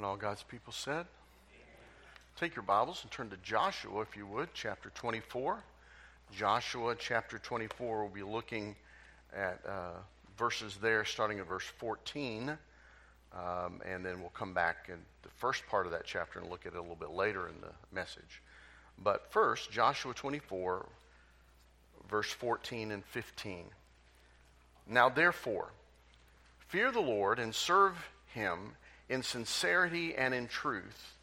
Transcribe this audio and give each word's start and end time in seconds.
And 0.00 0.06
all 0.06 0.16
God's 0.16 0.42
people 0.42 0.72
said, 0.72 1.04
Take 2.34 2.56
your 2.56 2.62
Bibles 2.62 3.00
and 3.02 3.10
turn 3.10 3.28
to 3.28 3.36
Joshua, 3.42 4.00
if 4.00 4.16
you 4.16 4.26
would, 4.28 4.48
chapter 4.54 4.88
24. 4.94 5.62
Joshua 6.34 6.96
chapter 6.98 7.38
24, 7.38 8.04
we'll 8.04 8.08
be 8.08 8.22
looking 8.22 8.76
at 9.36 9.60
uh, 9.68 9.98
verses 10.38 10.78
there, 10.80 11.04
starting 11.04 11.38
at 11.38 11.46
verse 11.46 11.66
14. 11.76 12.48
Um, 13.34 13.82
and 13.84 14.02
then 14.02 14.20
we'll 14.20 14.30
come 14.30 14.54
back 14.54 14.86
in 14.88 14.96
the 15.22 15.28
first 15.36 15.66
part 15.66 15.84
of 15.84 15.92
that 15.92 16.06
chapter 16.06 16.38
and 16.38 16.48
look 16.48 16.64
at 16.64 16.72
it 16.72 16.78
a 16.78 16.80
little 16.80 16.96
bit 16.96 17.10
later 17.10 17.46
in 17.48 17.60
the 17.60 17.94
message. 17.94 18.40
But 19.04 19.30
first, 19.30 19.70
Joshua 19.70 20.14
24, 20.14 20.86
verse 22.08 22.32
14 22.32 22.92
and 22.92 23.04
15. 23.04 23.64
Now, 24.88 25.10
therefore, 25.10 25.68
fear 26.68 26.90
the 26.90 27.00
Lord 27.00 27.38
and 27.38 27.54
serve 27.54 28.08
him 28.32 28.76
in 29.10 29.24
sincerity 29.24 30.14
and 30.14 30.32
in 30.32 30.46
truth, 30.46 31.16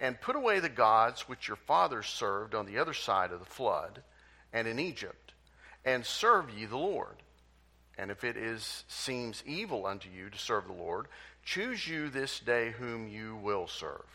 and 0.00 0.20
put 0.20 0.34
away 0.34 0.58
the 0.58 0.68
gods 0.68 1.28
which 1.28 1.46
your 1.46 1.56
fathers 1.56 2.06
served 2.06 2.54
on 2.56 2.66
the 2.66 2.76
other 2.76 2.92
side 2.92 3.30
of 3.30 3.38
the 3.38 3.46
flood 3.46 4.02
and 4.52 4.66
in 4.66 4.80
Egypt, 4.80 5.32
and 5.84 6.04
serve 6.04 6.50
ye 6.50 6.66
the 6.66 6.76
Lord. 6.76 7.22
And 7.96 8.10
if 8.10 8.24
it 8.24 8.36
is 8.36 8.84
seems 8.88 9.44
evil 9.46 9.86
unto 9.86 10.08
you 10.10 10.28
to 10.28 10.38
serve 10.38 10.66
the 10.66 10.72
Lord, 10.72 11.06
choose 11.44 11.86
you 11.86 12.08
this 12.08 12.40
day 12.40 12.72
whom 12.72 13.06
you 13.06 13.36
will 13.36 13.68
serve, 13.68 14.06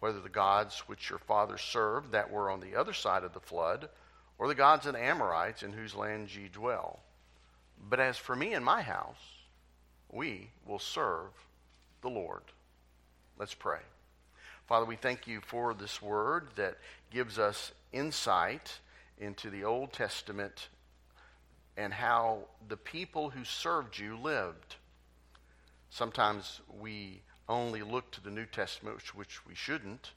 whether 0.00 0.20
the 0.20 0.28
gods 0.28 0.80
which 0.86 1.08
your 1.08 1.20
fathers 1.20 1.62
served 1.62 2.12
that 2.12 2.30
were 2.30 2.50
on 2.50 2.60
the 2.60 2.76
other 2.76 2.92
side 2.92 3.24
of 3.24 3.32
the 3.32 3.40
flood, 3.40 3.88
or 4.38 4.46
the 4.46 4.54
gods 4.54 4.84
of 4.84 4.92
the 4.92 5.02
Amorites 5.02 5.62
in 5.62 5.72
whose 5.72 5.94
land 5.94 6.34
ye 6.34 6.48
dwell. 6.48 7.00
But 7.88 8.00
as 8.00 8.18
for 8.18 8.36
me 8.36 8.52
and 8.52 8.64
my 8.64 8.82
house, 8.82 9.16
we 10.12 10.50
will 10.66 10.78
serve 10.78 11.30
the 12.06 12.20
Lord. 12.20 12.42
Let's 13.36 13.54
pray. 13.54 13.80
Father, 14.68 14.86
we 14.86 14.94
thank 14.94 15.26
you 15.26 15.40
for 15.40 15.74
this 15.74 16.00
word 16.00 16.46
that 16.54 16.78
gives 17.10 17.36
us 17.36 17.72
insight 17.92 18.78
into 19.18 19.50
the 19.50 19.64
Old 19.64 19.92
Testament 19.92 20.68
and 21.76 21.92
how 21.92 22.44
the 22.68 22.76
people 22.76 23.30
who 23.30 23.42
served 23.42 23.98
you 23.98 24.16
lived. 24.16 24.76
Sometimes 25.90 26.60
we 26.80 27.22
only 27.48 27.82
look 27.82 28.12
to 28.12 28.22
the 28.22 28.30
New 28.30 28.46
Testament, 28.46 28.94
which, 28.94 29.12
which 29.16 29.44
we 29.44 29.56
shouldn't, 29.56 30.12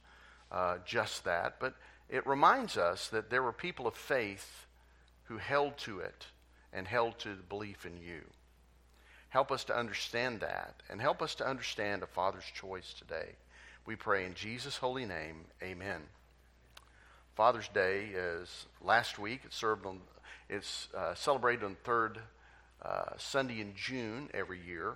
uh, 0.51 0.77
just 0.85 1.23
that, 1.23 1.59
but 1.59 1.73
it 2.07 2.25
reminds 2.27 2.77
us 2.77 3.07
that 3.07 3.31
there 3.31 3.41
were 3.41 3.51
people 3.51 3.87
of 3.87 3.95
faith 3.95 4.67
who 5.23 5.37
held 5.37 5.75
to 5.79 6.01
it 6.01 6.27
and 6.71 6.87
held 6.87 7.17
to 7.19 7.29
the 7.29 7.41
belief 7.41 7.83
in 7.83 7.97
you. 7.97 8.21
Help 9.29 9.51
us 9.51 9.63
to 9.65 9.77
understand 9.77 10.41
that 10.41 10.75
and 10.89 10.99
help 10.99 11.21
us 11.21 11.35
to 11.35 11.47
understand 11.47 12.03
a 12.03 12.07
father's 12.07 12.45
choice 12.53 12.93
today. 12.93 13.35
We 13.85 13.95
pray 13.95 14.25
in 14.25 14.33
Jesus' 14.33 14.77
holy 14.77 15.05
name. 15.05 15.45
Amen. 15.63 16.01
Father's 17.35 17.67
Day 17.69 18.09
is 18.13 18.65
last 18.81 19.17
week. 19.17 19.41
It's 19.45 19.55
served 19.55 19.85
on. 19.85 20.01
It's 20.49 20.89
uh, 20.97 21.13
celebrated 21.15 21.63
on 21.63 21.71
the 21.71 21.85
third 21.85 22.19
uh, 22.83 23.11
Sunday 23.17 23.61
in 23.61 23.73
June 23.75 24.29
every 24.33 24.59
year, 24.59 24.95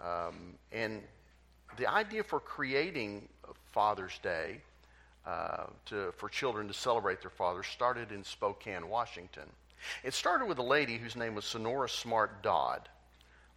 um, 0.00 0.54
and 0.70 1.02
the 1.76 1.86
idea 1.86 2.22
for 2.22 2.38
creating 2.38 3.28
Father's 3.72 4.18
Day 4.22 4.60
uh, 5.26 5.64
to, 5.86 6.12
for 6.16 6.28
children 6.28 6.68
to 6.68 6.74
celebrate 6.74 7.22
their 7.22 7.30
fathers 7.30 7.66
started 7.66 8.12
in 8.12 8.24
Spokane, 8.24 8.88
Washington. 8.88 9.48
It 10.02 10.14
started 10.14 10.46
with 10.46 10.58
a 10.58 10.62
lady 10.62 10.98
whose 10.98 11.16
name 11.16 11.34
was 11.34 11.44
Sonora 11.44 11.88
Smart 11.88 12.42
Dodd. 12.42 12.88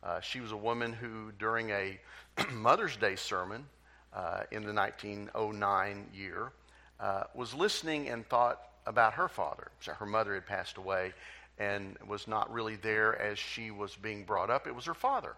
Uh, 0.03 0.20
she 0.22 0.40
was 0.40 0.52
a 0.52 0.58
woman 0.58 0.94
who, 0.94 1.31
during 1.40 1.70
a 1.72 2.00
Mother's 2.52 2.95
Day 2.98 3.16
sermon 3.16 3.66
uh, 4.14 4.42
in 4.52 4.64
the 4.64 4.73
1909 4.73 6.08
year, 6.14 6.52
uh, 7.00 7.23
was 7.36 7.54
listening 7.54 8.09
and 8.09 8.28
thought 8.28 8.62
about 8.86 9.14
her 9.14 9.28
father. 9.28 9.72
So 9.82 9.94
her 9.94 10.05
mother 10.05 10.33
had 10.33 10.45
passed 10.45 10.77
away 10.77 11.14
and 11.60 11.98
was 12.08 12.27
not 12.27 12.52
really 12.52 12.76
there 12.76 13.20
as 13.20 13.38
she 13.39 13.71
was 13.71 13.95
being 13.95 14.23
brought 14.23 14.49
up. 14.49 14.67
It 14.67 14.76
was 14.76 14.86
her 14.86 14.94
father. 14.94 15.36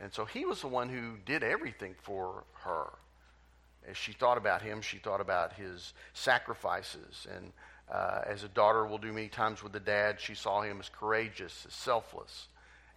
And 0.00 0.12
so 0.12 0.24
he 0.24 0.44
was 0.44 0.60
the 0.60 0.68
one 0.68 0.88
who 0.88 1.16
did 1.24 1.42
everything 1.42 1.94
for 2.02 2.44
her. 2.64 2.86
As 3.88 3.96
she 3.96 4.12
thought 4.12 4.38
about 4.38 4.62
him, 4.62 4.82
she 4.82 4.98
thought 4.98 5.20
about 5.20 5.52
his 5.54 5.92
sacrifices. 6.12 7.26
And 7.34 7.52
uh, 7.90 8.22
as 8.26 8.44
a 8.44 8.48
daughter 8.48 8.86
will 8.86 8.98
do 8.98 9.12
many 9.12 9.28
times 9.28 9.62
with 9.62 9.72
the 9.72 9.80
dad, 9.80 10.20
she 10.20 10.34
saw 10.34 10.62
him 10.62 10.80
as 10.80 10.88
courageous, 10.88 11.64
as 11.66 11.74
selfless, 11.74 12.48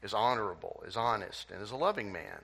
is 0.03 0.13
honorable, 0.13 0.83
is 0.85 0.97
honest, 0.97 1.49
and 1.51 1.61
is 1.61 1.71
a 1.71 1.75
loving 1.75 2.11
man. 2.11 2.41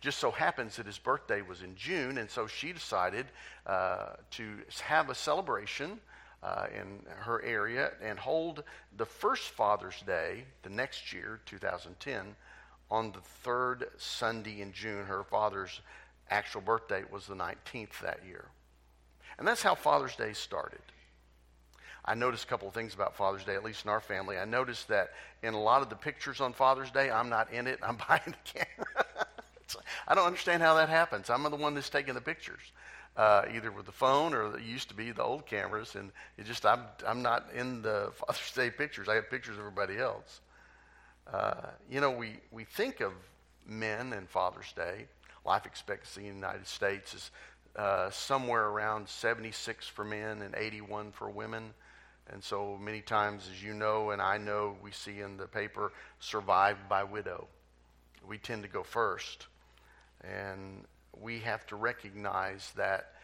Just 0.00 0.18
so 0.18 0.30
happens 0.30 0.76
that 0.76 0.86
his 0.86 0.98
birthday 0.98 1.42
was 1.42 1.62
in 1.62 1.74
June, 1.76 2.18
and 2.18 2.28
so 2.30 2.46
she 2.46 2.72
decided 2.72 3.26
uh, 3.66 4.14
to 4.32 4.58
have 4.82 5.10
a 5.10 5.14
celebration 5.14 6.00
uh, 6.42 6.66
in 6.74 7.00
her 7.18 7.42
area 7.42 7.90
and 8.02 8.18
hold 8.18 8.64
the 8.96 9.04
first 9.04 9.50
Father's 9.50 10.00
Day 10.06 10.44
the 10.62 10.70
next 10.70 11.12
year, 11.12 11.40
2010, 11.46 12.34
on 12.90 13.12
the 13.12 13.20
third 13.20 13.88
Sunday 13.98 14.62
in 14.62 14.72
June. 14.72 15.04
Her 15.04 15.22
father's 15.22 15.80
actual 16.30 16.62
birthday 16.62 17.02
was 17.10 17.26
the 17.26 17.34
19th 17.34 18.00
that 18.02 18.20
year. 18.26 18.46
And 19.38 19.46
that's 19.46 19.62
how 19.62 19.74
Father's 19.74 20.16
Day 20.16 20.32
started. 20.32 20.80
I 22.10 22.14
noticed 22.14 22.42
a 22.42 22.46
couple 22.48 22.66
of 22.66 22.74
things 22.74 22.92
about 22.92 23.14
Father's 23.14 23.44
Day, 23.44 23.54
at 23.54 23.62
least 23.62 23.84
in 23.84 23.90
our 23.90 24.00
family. 24.00 24.36
I 24.36 24.44
noticed 24.44 24.88
that 24.88 25.12
in 25.44 25.54
a 25.54 25.60
lot 25.60 25.80
of 25.80 25.90
the 25.90 25.94
pictures 25.94 26.40
on 26.40 26.52
Father's 26.52 26.90
Day, 26.90 27.08
I'm 27.08 27.28
not 27.28 27.52
in 27.52 27.68
it, 27.68 27.78
I'm 27.84 27.94
behind 28.08 28.22
the 28.24 28.58
camera. 28.58 29.06
I 30.08 30.16
don't 30.16 30.26
understand 30.26 30.60
how 30.60 30.74
that 30.74 30.88
happens. 30.88 31.30
I'm 31.30 31.44
the 31.44 31.50
one 31.50 31.74
that's 31.74 31.88
taking 31.88 32.14
the 32.14 32.20
pictures, 32.20 32.72
uh, 33.16 33.42
either 33.54 33.70
with 33.70 33.86
the 33.86 33.92
phone 33.92 34.34
or 34.34 34.56
it 34.56 34.62
used 34.62 34.88
to 34.88 34.94
be 34.96 35.12
the 35.12 35.22
old 35.22 35.46
cameras, 35.46 35.94
and 35.94 36.10
it 36.36 36.46
just 36.46 36.66
I'm 36.66 36.80
I'm 37.06 37.22
not 37.22 37.46
in 37.54 37.80
the 37.80 38.10
Father's 38.16 38.52
Day 38.56 38.70
pictures. 38.70 39.08
I 39.08 39.14
have 39.14 39.30
pictures 39.30 39.54
of 39.54 39.60
everybody 39.60 39.96
else. 39.96 40.40
Uh, 41.32 41.68
you 41.88 42.00
know, 42.00 42.10
we 42.10 42.38
we 42.50 42.64
think 42.64 43.00
of 43.00 43.12
men 43.64 44.12
and 44.14 44.28
Father's 44.28 44.72
Day. 44.72 45.06
Life 45.46 45.64
expectancy 45.64 46.22
in 46.22 46.40
the 46.40 46.46
United 46.46 46.66
States 46.66 47.14
is 47.14 47.30
uh, 47.76 48.10
somewhere 48.10 48.66
around 48.66 49.08
76 49.08 49.86
for 49.86 50.04
men 50.04 50.42
and 50.42 50.56
81 50.56 51.12
for 51.12 51.30
women. 51.30 51.72
And 52.32 52.42
so 52.42 52.78
many 52.80 53.00
times, 53.00 53.48
as 53.52 53.62
you 53.62 53.74
know 53.74 54.10
and 54.10 54.22
I 54.22 54.38
know, 54.38 54.76
we 54.82 54.92
see 54.92 55.20
in 55.20 55.36
the 55.36 55.46
paper, 55.46 55.92
survived 56.20 56.88
by 56.88 57.02
widow. 57.02 57.48
We 58.26 58.38
tend 58.38 58.62
to 58.62 58.68
go 58.68 58.82
first. 58.82 59.46
And 60.22 60.84
we 61.20 61.40
have 61.40 61.66
to 61.68 61.76
recognize 61.76 62.72
that 62.76 63.14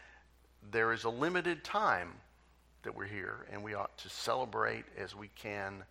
there 0.71 0.91
is 0.91 1.05
a 1.05 1.09
limited 1.09 1.63
time 1.63 2.13
that 2.83 2.95
we're 2.95 3.05
here, 3.05 3.45
and 3.51 3.63
we 3.63 3.73
ought 3.73 3.97
to 3.99 4.09
celebrate 4.09 4.85
as 4.97 5.15
we 5.15 5.29
can 5.35 5.83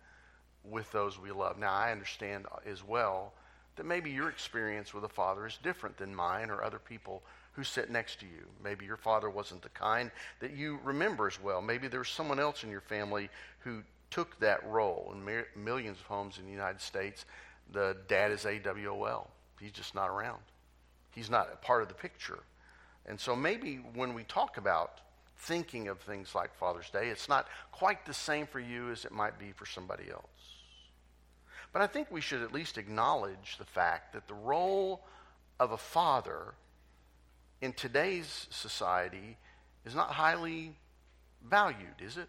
with 0.63 0.91
those 0.91 1.19
we 1.19 1.31
love. 1.31 1.57
Now, 1.57 1.73
I 1.73 1.91
understand 1.91 2.45
as 2.65 2.83
well 2.83 3.33
that 3.75 3.85
maybe 3.85 4.11
your 4.11 4.29
experience 4.29 4.93
with 4.93 5.03
a 5.03 5.09
father 5.09 5.45
is 5.45 5.57
different 5.63 5.97
than 5.97 6.13
mine 6.13 6.49
or 6.49 6.63
other 6.63 6.79
people 6.79 7.23
who 7.57 7.63
sit 7.63 7.89
next 7.89 8.19
to 8.19 8.27
you. 8.27 8.45
Maybe 8.63 8.85
your 8.85 8.97
father 8.97 9.31
wasn't 9.31 9.63
the 9.63 9.69
kind 9.69 10.11
that 10.41 10.55
you 10.55 10.79
remember 10.83 11.25
as 11.25 11.41
well. 11.41 11.59
Maybe 11.59 11.87
there's 11.87 12.07
someone 12.07 12.39
else 12.39 12.63
in 12.63 12.69
your 12.69 12.81
family 12.81 13.29
who 13.61 13.81
took 14.11 14.39
that 14.39 14.63
role. 14.67 15.11
In 15.15 15.43
millions 15.61 15.99
of 15.99 16.05
homes 16.05 16.37
in 16.37 16.45
the 16.45 16.51
United 16.51 16.79
States, 16.79 17.25
the 17.73 17.97
dad 18.07 18.31
is 18.31 18.45
AWOL. 18.45 19.25
He's 19.59 19.71
just 19.71 19.95
not 19.95 20.09
around. 20.09 20.41
He's 21.15 21.31
not 21.31 21.49
a 21.51 21.57
part 21.57 21.81
of 21.81 21.87
the 21.87 21.95
picture. 21.95 22.43
And 23.07 23.19
so 23.19 23.35
maybe 23.35 23.77
when 23.95 24.13
we 24.13 24.23
talk 24.23 24.57
about 24.57 24.99
thinking 25.39 25.87
of 25.87 25.99
things 25.99 26.35
like 26.35 26.53
Father's 26.53 26.91
Day, 26.91 27.09
it's 27.09 27.27
not 27.27 27.47
quite 27.71 28.05
the 28.05 28.13
same 28.13 28.45
for 28.45 28.59
you 28.59 28.91
as 28.91 29.03
it 29.03 29.11
might 29.11 29.39
be 29.39 29.51
for 29.51 29.65
somebody 29.65 30.11
else. 30.11 30.25
But 31.73 31.81
I 31.81 31.87
think 31.87 32.11
we 32.11 32.21
should 32.21 32.43
at 32.43 32.53
least 32.53 32.77
acknowledge 32.77 33.57
the 33.57 33.65
fact 33.65 34.13
that 34.13 34.27
the 34.27 34.35
role 34.35 35.01
of 35.59 35.71
a 35.71 35.77
father 35.77 36.53
in 37.61 37.73
today's 37.73 38.47
society 38.49 39.37
is 39.85 39.95
not 39.95 40.09
highly 40.09 40.75
valued, 41.49 42.01
is 42.01 42.17
it? 42.17 42.27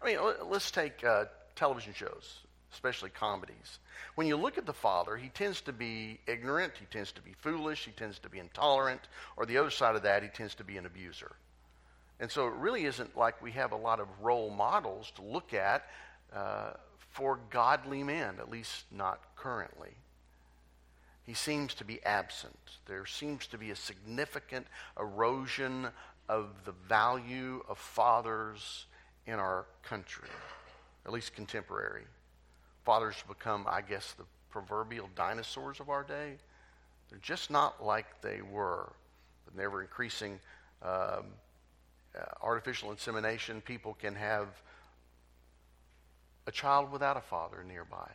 I 0.00 0.06
mean, 0.06 0.18
let's 0.48 0.70
take 0.70 1.04
uh, 1.04 1.26
television 1.54 1.92
shows, 1.94 2.38
especially 2.72 3.10
comedies. 3.10 3.78
When 4.14 4.26
you 4.26 4.36
look 4.36 4.58
at 4.58 4.66
the 4.66 4.72
father, 4.72 5.16
he 5.16 5.28
tends 5.28 5.60
to 5.62 5.72
be 5.72 6.20
ignorant, 6.26 6.74
he 6.78 6.86
tends 6.86 7.12
to 7.12 7.22
be 7.22 7.32
foolish, 7.32 7.84
he 7.84 7.92
tends 7.92 8.18
to 8.20 8.28
be 8.28 8.38
intolerant, 8.38 9.00
or 9.36 9.46
the 9.46 9.58
other 9.58 9.70
side 9.70 9.96
of 9.96 10.02
that, 10.02 10.22
he 10.22 10.28
tends 10.28 10.54
to 10.56 10.64
be 10.64 10.76
an 10.76 10.86
abuser. 10.86 11.32
And 12.20 12.30
so 12.30 12.46
it 12.46 12.54
really 12.54 12.84
isn't 12.84 13.16
like 13.16 13.42
we 13.42 13.52
have 13.52 13.72
a 13.72 13.76
lot 13.76 14.00
of 14.00 14.06
role 14.22 14.50
models 14.50 15.12
to 15.16 15.22
look 15.22 15.52
at 15.52 15.84
uh, 16.32 16.72
for 17.10 17.40
godly 17.50 18.02
men, 18.02 18.36
at 18.38 18.50
least 18.50 18.84
not 18.90 19.20
currently 19.36 19.94
he 21.24 21.34
seems 21.34 21.74
to 21.74 21.84
be 21.84 22.02
absent. 22.04 22.58
There 22.86 23.06
seems 23.06 23.46
to 23.48 23.58
be 23.58 23.70
a 23.70 23.76
significant 23.76 24.66
erosion 24.98 25.88
of 26.28 26.48
the 26.64 26.72
value 26.88 27.64
of 27.68 27.78
fathers 27.78 28.86
in 29.26 29.34
our 29.34 29.64
country, 29.82 30.28
at 31.06 31.12
least 31.12 31.34
contemporary. 31.34 32.04
Fathers 32.84 33.16
become, 33.26 33.66
I 33.68 33.80
guess, 33.80 34.12
the 34.12 34.24
proverbial 34.50 35.08
dinosaurs 35.16 35.80
of 35.80 35.88
our 35.88 36.02
day. 36.02 36.34
They're 37.08 37.18
just 37.22 37.50
not 37.50 37.82
like 37.84 38.20
they 38.20 38.40
were. 38.42 38.92
With 39.46 39.56
never 39.56 39.82
increasing 39.82 40.38
um, 40.82 40.90
uh, 42.14 42.24
artificial 42.42 42.90
insemination, 42.90 43.60
people 43.60 43.94
can 43.94 44.14
have 44.14 44.48
a 46.46 46.52
child 46.52 46.92
without 46.92 47.16
a 47.16 47.20
father 47.20 47.64
nearby. 47.66 48.10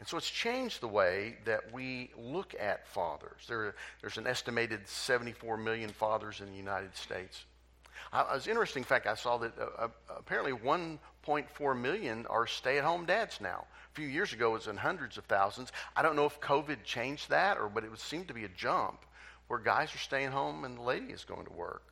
And 0.00 0.08
so 0.08 0.16
it's 0.16 0.30
changed 0.30 0.80
the 0.80 0.88
way 0.88 1.36
that 1.44 1.74
we 1.74 2.10
look 2.16 2.54
at 2.58 2.88
fathers. 2.88 3.44
There, 3.46 3.74
there's 4.00 4.16
an 4.16 4.26
estimated 4.26 4.88
74 4.88 5.58
million 5.58 5.90
fathers 5.90 6.40
in 6.40 6.50
the 6.50 6.56
United 6.56 6.96
States. 6.96 7.44
I, 8.10 8.22
it 8.22 8.32
was 8.32 8.46
interesting 8.46 8.82
fact 8.82 9.06
I 9.06 9.14
saw 9.14 9.36
that 9.36 9.52
uh, 9.58 9.66
uh, 9.78 9.88
apparently 10.16 10.52
1.4 10.52 11.78
million 11.78 12.24
are 12.30 12.46
stay-at-home 12.46 13.04
dads 13.04 13.42
now. 13.42 13.66
A 13.92 13.94
few 13.94 14.06
years 14.06 14.32
ago, 14.32 14.52
it 14.52 14.54
was 14.54 14.66
in 14.68 14.78
hundreds 14.78 15.18
of 15.18 15.26
thousands. 15.26 15.70
I 15.94 16.00
don't 16.00 16.16
know 16.16 16.24
if 16.24 16.40
COVID 16.40 16.82
changed 16.82 17.28
that, 17.28 17.58
or 17.58 17.68
but 17.68 17.84
it 17.84 17.90
would 17.90 18.00
seem 18.00 18.24
to 18.24 18.32
be 18.32 18.44
a 18.44 18.48
jump 18.48 19.04
where 19.48 19.58
guys 19.58 19.94
are 19.94 19.98
staying 19.98 20.30
home 20.30 20.64
and 20.64 20.78
the 20.78 20.82
lady 20.82 21.12
is 21.12 21.24
going 21.24 21.44
to 21.44 21.52
work. 21.52 21.82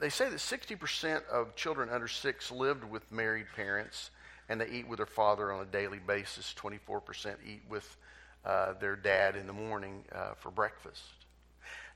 They 0.00 0.08
say 0.08 0.28
that 0.28 0.38
60% 0.38 1.24
of 1.28 1.54
children 1.54 1.88
under 1.88 2.08
six 2.08 2.50
lived 2.50 2.82
with 2.82 3.12
married 3.12 3.46
parents 3.54 4.10
and 4.48 4.60
they 4.60 4.68
eat 4.68 4.88
with 4.88 4.98
their 4.98 5.06
father 5.06 5.52
on 5.52 5.62
a 5.62 5.66
daily 5.66 5.98
basis. 5.98 6.54
24% 6.58 7.36
eat 7.46 7.62
with 7.68 7.96
uh, 8.44 8.74
their 8.80 8.96
dad 8.96 9.36
in 9.36 9.46
the 9.46 9.52
morning 9.52 10.04
uh, 10.12 10.34
for 10.34 10.50
breakfast. 10.50 11.02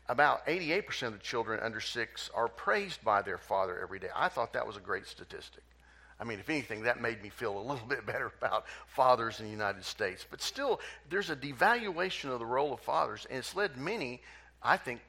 About 0.08 0.46
88% 0.46 1.04
of 1.04 1.12
the 1.12 1.18
children 1.18 1.60
under 1.62 1.80
six 1.80 2.30
are 2.34 2.48
praised 2.48 3.02
by 3.04 3.22
their 3.22 3.38
father 3.38 3.78
every 3.80 3.98
day. 3.98 4.08
I 4.14 4.28
thought 4.28 4.52
that 4.52 4.66
was 4.66 4.76
a 4.76 4.80
great 4.80 5.06
statistic. 5.06 5.62
I 6.20 6.24
mean, 6.24 6.38
if 6.38 6.50
anything, 6.50 6.82
that 6.82 7.00
made 7.00 7.22
me 7.22 7.30
feel 7.30 7.56
a 7.56 7.60
little 7.60 7.86
bit 7.88 8.04
better 8.04 8.32
about 8.38 8.66
fathers 8.86 9.40
in 9.40 9.46
the 9.46 9.50
United 9.50 9.84
States. 9.84 10.26
But 10.28 10.42
still, 10.42 10.80
there's 11.08 11.30
a 11.30 11.36
devaluation 11.36 12.30
of 12.30 12.38
the 12.38 12.46
role 12.46 12.72
of 12.72 12.80
fathers, 12.80 13.26
and 13.30 13.38
it's 13.38 13.54
led 13.54 13.76
many, 13.76 14.20
I 14.62 14.76
think, 14.76 15.00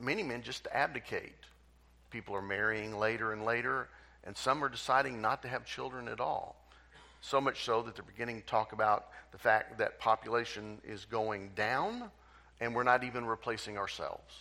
many 0.00 0.22
men 0.22 0.42
just 0.42 0.64
to 0.64 0.76
abdicate. 0.76 1.34
People 2.10 2.36
are 2.36 2.42
marrying 2.42 2.98
later 2.98 3.32
and 3.32 3.44
later, 3.44 3.88
and 4.24 4.36
some 4.36 4.62
are 4.62 4.68
deciding 4.68 5.20
not 5.20 5.42
to 5.42 5.48
have 5.48 5.64
children 5.64 6.08
at 6.08 6.20
all. 6.20 6.61
So 7.22 7.40
much 7.40 7.64
so 7.64 7.82
that 7.82 7.94
they're 7.94 8.04
beginning 8.04 8.40
to 8.40 8.46
talk 8.46 8.72
about 8.72 9.06
the 9.30 9.38
fact 9.38 9.78
that 9.78 9.98
population 9.98 10.78
is 10.84 11.04
going 11.04 11.52
down 11.54 12.10
and 12.60 12.74
we're 12.74 12.82
not 12.82 13.04
even 13.04 13.24
replacing 13.24 13.78
ourselves. 13.78 14.34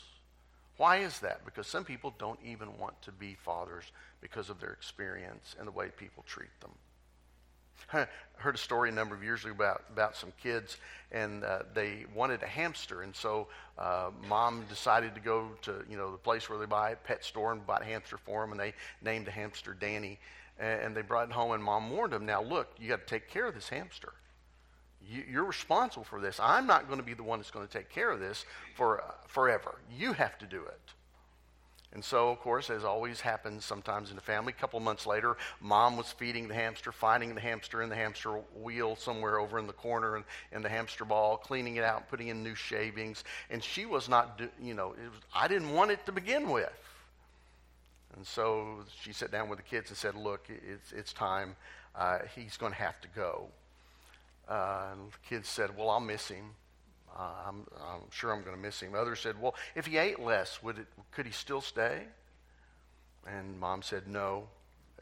Why 0.77 0.97
is 0.97 1.19
that? 1.19 1.45
Because 1.45 1.67
some 1.67 1.85
people 1.85 2.13
don't 2.17 2.39
even 2.43 2.77
want 2.79 2.99
to 3.03 3.11
be 3.11 3.35
fathers 3.35 3.85
because 4.19 4.49
of 4.49 4.59
their 4.59 4.71
experience 4.71 5.55
and 5.59 5.67
the 5.67 5.71
way 5.71 5.89
people 5.95 6.23
treat 6.27 6.49
them. 6.59 6.71
I 7.93 8.07
heard 8.37 8.55
a 8.55 8.57
story 8.57 8.89
a 8.89 8.91
number 8.91 9.15
of 9.15 9.23
years 9.23 9.43
ago 9.43 9.53
about, 9.53 9.83
about 9.91 10.17
some 10.17 10.33
kids, 10.41 10.77
and 11.11 11.43
uh, 11.43 11.59
they 11.73 12.05
wanted 12.15 12.41
a 12.43 12.47
hamster, 12.47 13.01
and 13.01 13.15
so 13.15 13.47
uh, 13.77 14.09
mom 14.27 14.65
decided 14.69 15.15
to 15.15 15.21
go 15.21 15.49
to 15.63 15.83
you 15.89 15.97
know 15.97 16.11
the 16.11 16.17
place 16.17 16.49
where 16.49 16.59
they 16.59 16.65
buy 16.65 16.91
a 16.91 16.95
pet 16.95 17.23
store 17.23 17.51
and 17.51 17.65
bought 17.65 17.81
a 17.81 17.85
hamster 17.85 18.17
for 18.17 18.41
them, 18.41 18.51
and 18.51 18.59
they 18.59 18.73
named 19.01 19.25
the 19.25 19.31
hamster 19.31 19.75
Danny 19.79 20.19
and 20.61 20.95
they 20.95 21.01
brought 21.01 21.29
it 21.29 21.33
home, 21.33 21.51
and 21.51 21.63
mom 21.63 21.89
warned 21.89 22.13
them, 22.13 22.25
now 22.25 22.41
look, 22.41 22.69
you 22.79 22.87
got 22.87 22.99
to 22.99 23.05
take 23.05 23.29
care 23.29 23.47
of 23.47 23.55
this 23.55 23.69
hamster. 23.69 24.13
You, 25.09 25.41
are 25.41 25.45
responsible 25.45 26.03
for 26.03 26.21
this. 26.21 26.39
I'm 26.39 26.67
not 26.67 26.87
going 26.87 26.99
to 26.99 27.05
be 27.05 27.15
the 27.15 27.23
one 27.23 27.39
that's 27.39 27.51
going 27.51 27.67
to 27.67 27.73
take 27.73 27.89
care 27.89 28.11
of 28.11 28.19
this 28.19 28.45
for 28.75 29.01
uh, 29.01 29.11
forever. 29.27 29.75
You 29.97 30.13
have 30.13 30.37
to 30.37 30.45
do 30.45 30.61
it. 30.61 30.79
And 31.93 32.05
so, 32.05 32.29
of 32.29 32.39
course, 32.39 32.69
as 32.69 32.85
always 32.85 33.19
happens 33.19 33.65
sometimes 33.65 34.11
in 34.11 34.15
the 34.15 34.21
family, 34.21 34.53
a 34.55 34.61
couple 34.61 34.79
months 34.79 35.05
later, 35.05 35.35
mom 35.59 35.97
was 35.97 36.09
feeding 36.09 36.47
the 36.47 36.53
hamster, 36.53 36.93
finding 36.93 37.35
the 37.35 37.41
hamster 37.41 37.81
in 37.81 37.89
the 37.89 37.95
hamster 37.95 38.39
wheel 38.55 38.95
somewhere 38.95 39.39
over 39.39 39.59
in 39.59 39.67
the 39.67 39.73
corner 39.73 40.15
and 40.15 40.23
in 40.53 40.61
the 40.61 40.69
hamster 40.69 41.03
ball, 41.03 41.35
cleaning 41.35 41.75
it 41.75 41.83
out, 41.83 42.07
putting 42.07 42.29
in 42.29 42.43
new 42.43 42.55
shavings. 42.55 43.25
And 43.49 43.61
she 43.61 43.85
was 43.85 44.07
not, 44.07 44.37
do, 44.37 44.47
you 44.61 44.73
know, 44.73 44.89
was, 44.89 45.21
I 45.35 45.49
didn't 45.49 45.73
want 45.73 45.91
it 45.91 46.05
to 46.05 46.13
begin 46.13 46.49
with. 46.49 46.71
And 48.15 48.25
so 48.25 48.79
she 49.01 49.13
sat 49.13 49.31
down 49.31 49.49
with 49.49 49.57
the 49.57 49.63
kids 49.63 49.89
and 49.89 49.97
said, 49.97 50.15
Look, 50.15 50.47
it's, 50.49 50.91
it's 50.91 51.13
time. 51.13 51.55
Uh, 51.95 52.19
he's 52.35 52.57
going 52.57 52.71
to 52.71 52.77
have 52.77 52.99
to 53.01 53.07
go. 53.15 53.47
Uh, 54.49 54.87
and 54.91 55.11
the 55.11 55.17
kids 55.29 55.47
said, 55.47 55.75
Well, 55.75 55.89
I'll 55.89 55.99
miss 55.99 56.27
him. 56.27 56.51
Uh, 57.17 57.21
I'm, 57.47 57.67
I'm, 57.81 58.01
sure 58.09 58.33
I'm 58.33 58.41
going 58.41 58.55
to 58.55 58.61
miss 58.61 58.79
him. 58.79 58.95
Others 58.95 59.19
said, 59.19 59.41
Well, 59.41 59.55
if 59.75 59.85
he 59.85 59.97
ate 59.97 60.19
less, 60.19 60.61
would 60.63 60.79
it, 60.79 60.87
could 61.11 61.25
he 61.25 61.31
still 61.31 61.61
stay? 61.61 62.03
And 63.27 63.59
mom 63.59 63.81
said, 63.81 64.07
No. 64.07 64.47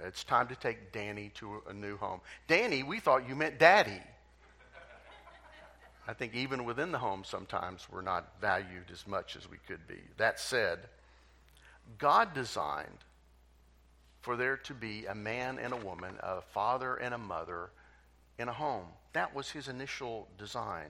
It's 0.02 0.24
time 0.24 0.48
to 0.48 0.56
take 0.56 0.94
Danny 0.94 1.30
to 1.36 1.62
a 1.70 1.74
new 1.74 1.98
home. 1.98 2.22
Danny, 2.48 2.84
we 2.84 3.02
thought 3.02 3.28
you 3.28 3.36
meant 3.36 3.60
daddy. 3.60 4.00
I 6.08 6.14
think 6.14 6.34
even 6.34 6.64
within 6.64 6.92
the 6.92 6.98
home, 6.98 7.24
sometimes 7.24 7.86
we're 7.92 8.02
not 8.02 8.34
valued 8.42 8.90
as 8.92 9.06
much 9.06 9.36
as 9.36 9.50
we 9.50 9.58
could 9.68 9.86
be. 9.88 10.00
That 10.18 10.40
said, 10.40 10.80
God 11.97 12.33
designed 12.33 13.03
for 14.21 14.36
there 14.36 14.57
to 14.57 14.74
be 14.74 15.06
a 15.06 15.15
man 15.15 15.59
and 15.59 15.74
a 15.74 15.77
woman, 15.77 16.15
a 16.21 16.41
father 16.41 16.95
and 16.95 17.13
a 17.13 17.18
mother 17.18 17.69
in 18.38 18.50
a 18.50 18.53
home. 18.53 18.86
That 19.13 19.33
was 19.33 19.50
his 19.50 19.68
initial 19.68 20.27
design. 20.38 20.89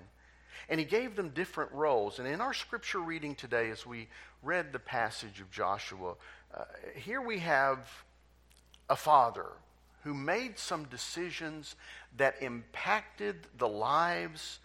And 0.67 0.79
he 0.79 0.85
gave 0.85 1.15
them 1.15 1.29
different 1.29 1.71
roles. 1.71 2.19
And 2.19 2.27
in 2.27 2.41
our 2.41 2.53
scripture 2.53 2.99
reading 2.99 3.35
today, 3.35 3.69
as 3.69 3.85
we 3.85 4.07
read 4.43 4.73
the 4.73 4.79
passage 4.79 5.39
of 5.39 5.49
Joshua, 5.51 6.15
uh, 6.55 6.63
here 6.95 7.21
we 7.21 7.39
have 7.39 7.87
a 8.89 8.95
father 8.95 9.47
who 10.03 10.13
made 10.13 10.57
some 10.57 10.85
decisions 10.85 11.75
that 12.17 12.41
impacted 12.41 13.47
the 13.57 13.67
lives 13.67 14.59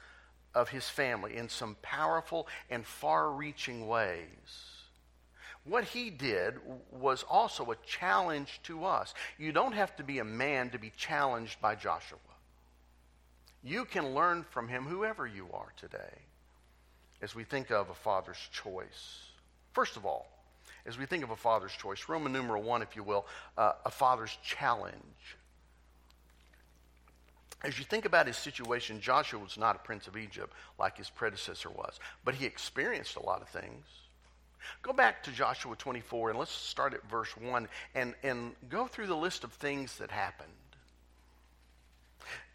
of 0.55 0.69
his 0.69 0.89
family 0.89 1.37
in 1.37 1.49
some 1.49 1.77
powerful 1.83 2.47
and 2.71 2.87
far 2.87 3.31
reaching 3.31 3.87
ways 3.87 4.74
what 5.65 5.85
he 5.85 6.11
did 6.11 6.55
was 6.91 7.25
also 7.29 7.71
a 7.71 7.77
challenge 7.87 8.61
to 8.65 8.85
us. 8.85 9.15
You 9.39 9.53
don't 9.53 9.73
have 9.73 9.97
to 9.97 10.05
be 10.05 10.19
a 10.19 10.25
man 10.25 10.71
to 10.71 10.79
be 10.79 10.93
challenged 10.97 11.61
by 11.61 11.75
Joshua. 11.75 12.19
You 13.63 13.87
can 13.87 14.15
learn 14.15 14.45
from 14.51 14.69
him 14.69 14.85
whoever 14.85 15.27
you 15.27 15.49
are 15.55 15.73
today 15.79 16.19
as 17.23 17.35
we 17.35 17.45
think 17.45 17.71
of 17.71 17.89
a 17.89 17.95
father's 17.95 18.49
choice. 18.53 19.31
First 19.73 19.97
of 19.97 20.05
all, 20.05 20.29
as 20.85 20.99
we 20.99 21.07
think 21.07 21.25
of 21.25 21.31
a 21.31 21.37
father's 21.37 21.73
choice, 21.73 22.09
Roman 22.09 22.33
numeral 22.33 22.63
one, 22.63 22.83
if 22.83 22.95
you 22.95 23.03
will, 23.03 23.25
uh, 23.57 23.73
a 23.87 23.91
father's 23.91 24.37
challenge. 24.45 24.95
As 27.63 27.79
you 27.79 27.87
think 27.87 28.05
about 28.05 28.27
his 28.27 28.37
situation, 28.37 29.01
Joshua 29.01 29.41
was 29.41 29.57
not 29.57 29.77
a 29.77 29.79
prince 29.79 30.07
of 30.07 30.19
Egypt 30.19 30.53
like 30.79 30.99
his 30.99 31.09
predecessor 31.09 31.71
was, 31.71 31.99
but 32.23 32.35
he 32.35 32.45
experienced 32.45 33.17
a 33.17 33.23
lot 33.23 33.41
of 33.41 33.49
things. 33.49 33.87
Go 34.83 34.93
back 34.93 35.23
to 35.25 35.33
Joshua 35.33 35.77
24 35.77 36.31
and 36.31 36.39
let's 36.39 36.51
start 36.51 36.95
at 36.95 37.09
verse 37.09 37.31
1 37.37 37.69
and, 37.95 38.15
and 38.23 38.55
go 38.69 38.87
through 38.87 39.07
the 39.07 39.17
list 39.17 39.45
of 39.45 39.53
things 39.53 39.97
that 39.99 40.11
happened. 40.11 40.51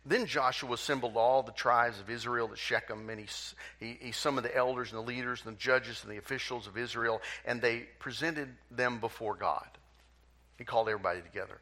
Then 0.05 0.25
Joshua 0.25 0.73
assembled 0.73 1.17
all 1.17 1.43
the 1.43 1.51
tribes 1.51 1.99
of 1.99 2.09
Israel 2.09 2.49
at 2.51 2.57
Shechem, 2.57 3.09
and 3.09 3.19
he, 3.19 3.27
he, 3.79 3.97
he 3.99 4.11
summoned 4.11 4.45
the 4.45 4.55
elders 4.55 4.91
and 4.91 4.97
the 4.97 5.05
leaders 5.05 5.43
and 5.45 5.55
the 5.55 5.59
judges 5.59 6.03
and 6.03 6.11
the 6.11 6.17
officials 6.17 6.67
of 6.67 6.77
Israel, 6.77 7.21
and 7.45 7.61
they 7.61 7.87
presented 7.99 8.49
them 8.71 8.99
before 8.99 9.35
God. 9.35 9.67
He 10.57 10.63
called 10.63 10.87
everybody 10.87 11.21
together. 11.21 11.59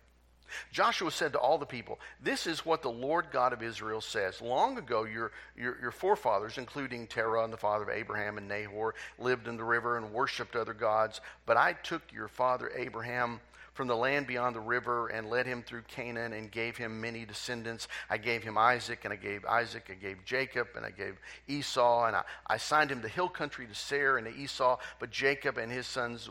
Joshua 0.71 1.11
said 1.11 1.33
to 1.33 1.39
all 1.39 1.57
the 1.57 1.65
people, 1.65 1.99
This 2.21 2.47
is 2.47 2.65
what 2.65 2.81
the 2.81 2.89
Lord 2.89 3.27
God 3.31 3.53
of 3.53 3.63
Israel 3.63 4.01
says. 4.01 4.41
Long 4.41 4.77
ago, 4.77 5.03
your, 5.03 5.31
your, 5.57 5.77
your, 5.81 5.91
forefathers, 5.91 6.57
including 6.57 7.07
Terah 7.07 7.43
and 7.43 7.53
the 7.53 7.57
father 7.57 7.83
of 7.83 7.89
Abraham 7.89 8.37
and 8.37 8.47
Nahor, 8.47 8.95
lived 9.19 9.47
in 9.47 9.57
the 9.57 9.63
river 9.63 9.97
and 9.97 10.13
worshipped 10.13 10.55
other 10.55 10.73
gods. 10.73 11.21
But 11.45 11.57
I 11.57 11.73
took 11.73 12.01
your 12.11 12.27
father 12.27 12.71
Abraham 12.75 13.39
from 13.77 13.87
the 13.87 13.95
land 13.95 14.25
beyond 14.25 14.55
the 14.55 14.59
river 14.59 15.07
and 15.09 15.29
led 15.29 15.45
him 15.45 15.61
through 15.61 15.83
Canaan 15.83 16.33
and 16.33 16.51
gave 16.51 16.75
him 16.77 16.99
many 16.99 17.25
descendants. 17.25 17.87
I 18.09 18.17
gave 18.17 18.43
him 18.43 18.57
Isaac, 18.57 19.01
and 19.03 19.13
I 19.13 19.17
gave 19.17 19.45
Isaac, 19.45 19.89
I 19.91 19.93
gave 19.93 20.25
Jacob, 20.25 20.69
and 20.75 20.83
I 20.83 20.89
gave 20.89 21.15
Esau, 21.47 22.05
and 22.05 22.15
I, 22.15 22.23
I 22.47 22.57
signed 22.57 22.91
him 22.91 23.03
the 23.03 23.07
hill 23.07 23.29
country 23.29 23.67
to 23.67 23.75
Seir 23.75 24.17
and 24.17 24.25
to 24.25 24.33
Esau. 24.33 24.79
But 24.99 25.11
Jacob 25.11 25.59
and 25.59 25.71
his 25.71 25.85
sons 25.85 26.27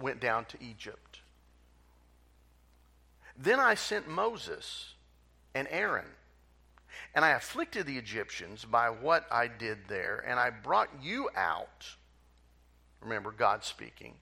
went 0.00 0.20
down 0.20 0.46
to 0.46 0.56
Egypt. 0.62 1.09
Then 3.42 3.58
I 3.58 3.74
sent 3.74 4.06
Moses 4.06 4.92
and 5.54 5.66
Aaron, 5.70 6.04
and 7.14 7.24
I 7.24 7.30
afflicted 7.30 7.86
the 7.86 7.96
Egyptians 7.96 8.66
by 8.66 8.90
what 8.90 9.26
I 9.32 9.48
did 9.48 9.78
there, 9.88 10.22
and 10.26 10.38
I 10.38 10.50
brought 10.50 10.90
you 11.00 11.30
out. 11.34 11.86
Remember, 13.00 13.32
God 13.32 13.64
speaking. 13.64 14.14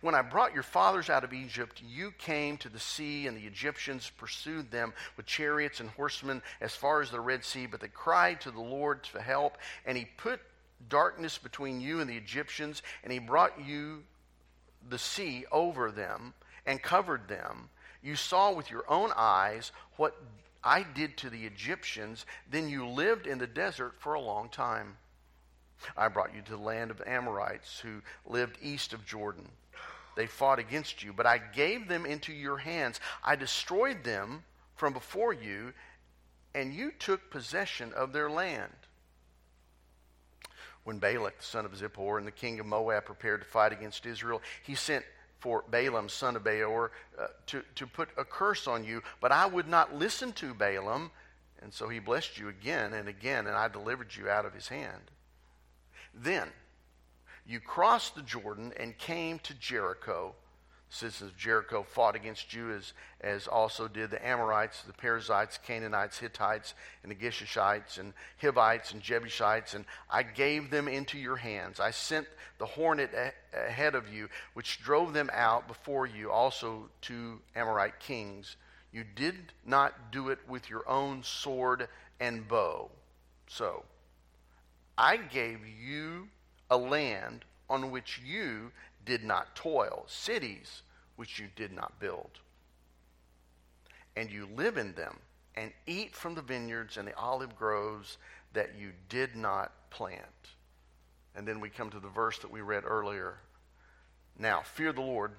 When 0.00 0.16
I 0.16 0.22
brought 0.22 0.52
your 0.52 0.64
fathers 0.64 1.10
out 1.10 1.22
of 1.22 1.32
Egypt, 1.32 1.80
you 1.80 2.10
came 2.10 2.56
to 2.58 2.68
the 2.68 2.80
sea, 2.80 3.28
and 3.28 3.36
the 3.36 3.46
Egyptians 3.46 4.10
pursued 4.16 4.72
them 4.72 4.94
with 5.16 5.26
chariots 5.26 5.78
and 5.78 5.90
horsemen 5.90 6.42
as 6.60 6.74
far 6.74 7.02
as 7.02 7.10
the 7.12 7.20
Red 7.20 7.44
Sea. 7.44 7.66
But 7.66 7.80
they 7.80 7.88
cried 7.88 8.40
to 8.40 8.50
the 8.50 8.60
Lord 8.60 9.06
for 9.06 9.20
help, 9.20 9.58
and 9.86 9.96
he 9.96 10.06
put 10.16 10.40
darkness 10.88 11.38
between 11.38 11.80
you 11.80 12.00
and 12.00 12.10
the 12.10 12.16
Egyptians, 12.16 12.82
and 13.04 13.12
he 13.12 13.20
brought 13.20 13.64
you 13.64 14.02
the 14.88 14.98
sea 14.98 15.44
over 15.52 15.92
them 15.92 16.34
and 16.66 16.82
covered 16.82 17.28
them 17.28 17.68
you 18.02 18.16
saw 18.16 18.52
with 18.52 18.70
your 18.70 18.84
own 18.88 19.10
eyes 19.16 19.72
what 19.96 20.16
I 20.64 20.82
did 20.82 21.16
to 21.18 21.30
the 21.30 21.44
Egyptians, 21.44 22.26
then 22.50 22.68
you 22.68 22.86
lived 22.86 23.26
in 23.26 23.38
the 23.38 23.46
desert 23.46 23.94
for 23.98 24.14
a 24.14 24.20
long 24.20 24.48
time. 24.48 24.96
I 25.96 26.08
brought 26.08 26.34
you 26.34 26.42
to 26.42 26.52
the 26.52 26.62
land 26.62 26.90
of 26.90 26.98
the 26.98 27.10
Amorites 27.10 27.80
who 27.80 28.02
lived 28.26 28.58
east 28.62 28.92
of 28.92 29.06
Jordan. 29.06 29.48
They 30.16 30.26
fought 30.26 30.58
against 30.58 31.02
you, 31.02 31.12
but 31.12 31.26
I 31.26 31.38
gave 31.38 31.88
them 31.88 32.06
into 32.06 32.32
your 32.32 32.58
hands. 32.58 33.00
I 33.24 33.36
destroyed 33.36 34.04
them 34.04 34.44
from 34.76 34.92
before 34.92 35.32
you, 35.32 35.72
and 36.54 36.74
you 36.74 36.92
took 36.92 37.30
possession 37.30 37.92
of 37.94 38.12
their 38.12 38.30
land. 38.30 38.72
When 40.84 40.98
Balak, 40.98 41.38
the 41.38 41.44
son 41.44 41.64
of 41.64 41.72
Zippor, 41.72 42.18
and 42.18 42.26
the 42.26 42.32
king 42.32 42.60
of 42.60 42.66
Moab 42.66 43.04
prepared 43.04 43.40
to 43.40 43.46
fight 43.46 43.72
against 43.72 44.04
Israel, 44.04 44.42
he 44.64 44.74
sent 44.74 45.04
for 45.42 45.64
Balaam, 45.68 46.08
son 46.08 46.36
of 46.36 46.44
Beor, 46.44 46.92
uh, 47.18 47.26
to, 47.46 47.64
to 47.74 47.84
put 47.84 48.08
a 48.16 48.24
curse 48.24 48.68
on 48.68 48.84
you. 48.84 49.02
But 49.20 49.32
I 49.32 49.44
would 49.44 49.66
not 49.66 49.92
listen 49.92 50.32
to 50.34 50.54
Balaam, 50.54 51.10
and 51.60 51.74
so 51.74 51.88
he 51.88 51.98
blessed 51.98 52.38
you 52.38 52.48
again 52.48 52.92
and 52.92 53.08
again, 53.08 53.48
and 53.48 53.56
I 53.56 53.66
delivered 53.66 54.14
you 54.14 54.30
out 54.30 54.46
of 54.46 54.54
his 54.54 54.68
hand. 54.68 55.10
Then 56.14 56.46
you 57.44 57.58
crossed 57.58 58.14
the 58.14 58.22
Jordan 58.22 58.72
and 58.78 58.96
came 58.96 59.40
to 59.40 59.54
Jericho 59.54 60.36
citizens 60.92 61.30
of 61.30 61.36
Jericho 61.38 61.82
fought 61.82 62.14
against 62.14 62.52
you 62.52 62.70
as, 62.70 62.92
as 63.22 63.46
also 63.46 63.88
did 63.88 64.10
the 64.10 64.24
Amorites, 64.24 64.82
the 64.82 64.92
Perizzites, 64.92 65.58
Canaanites, 65.64 66.18
Hittites, 66.18 66.74
and 67.02 67.10
the 67.10 67.16
Gishites, 67.16 67.98
and 67.98 68.12
Hivites, 68.40 68.92
and 68.92 69.00
Jebusites, 69.00 69.72
and 69.72 69.86
I 70.10 70.22
gave 70.22 70.70
them 70.70 70.88
into 70.88 71.18
your 71.18 71.36
hands. 71.36 71.80
I 71.80 71.92
sent 71.92 72.28
the 72.58 72.66
hornet 72.66 73.10
a- 73.14 73.32
ahead 73.66 73.94
of 73.94 74.12
you, 74.12 74.28
which 74.52 74.82
drove 74.82 75.14
them 75.14 75.30
out 75.32 75.66
before 75.66 76.06
you, 76.06 76.30
also 76.30 76.90
to 77.02 77.40
Amorite 77.56 77.98
kings. 77.98 78.56
You 78.92 79.04
did 79.04 79.52
not 79.64 80.12
do 80.12 80.28
it 80.28 80.40
with 80.46 80.68
your 80.68 80.86
own 80.86 81.22
sword 81.22 81.88
and 82.20 82.46
bow. 82.46 82.90
So, 83.48 83.84
I 84.98 85.16
gave 85.16 85.66
you 85.66 86.28
a 86.70 86.76
land 86.76 87.46
on 87.70 87.90
which 87.90 88.20
you 88.22 88.72
did 89.04 89.24
not 89.24 89.54
toil, 89.54 90.04
cities 90.06 90.82
which 91.16 91.38
you 91.38 91.48
did 91.56 91.72
not 91.72 91.98
build. 92.00 92.30
And 94.16 94.30
you 94.30 94.48
live 94.56 94.76
in 94.76 94.94
them 94.94 95.18
and 95.54 95.72
eat 95.86 96.14
from 96.14 96.34
the 96.34 96.42
vineyards 96.42 96.96
and 96.96 97.06
the 97.06 97.16
olive 97.16 97.56
groves 97.56 98.18
that 98.52 98.76
you 98.78 98.92
did 99.08 99.36
not 99.36 99.72
plant. 99.90 100.20
And 101.34 101.46
then 101.46 101.60
we 101.60 101.70
come 101.70 101.90
to 101.90 102.00
the 102.00 102.08
verse 102.08 102.38
that 102.38 102.50
we 102.50 102.60
read 102.60 102.84
earlier. 102.86 103.38
Now, 104.38 104.62
fear 104.62 104.92
the 104.92 105.00
Lord, 105.00 105.32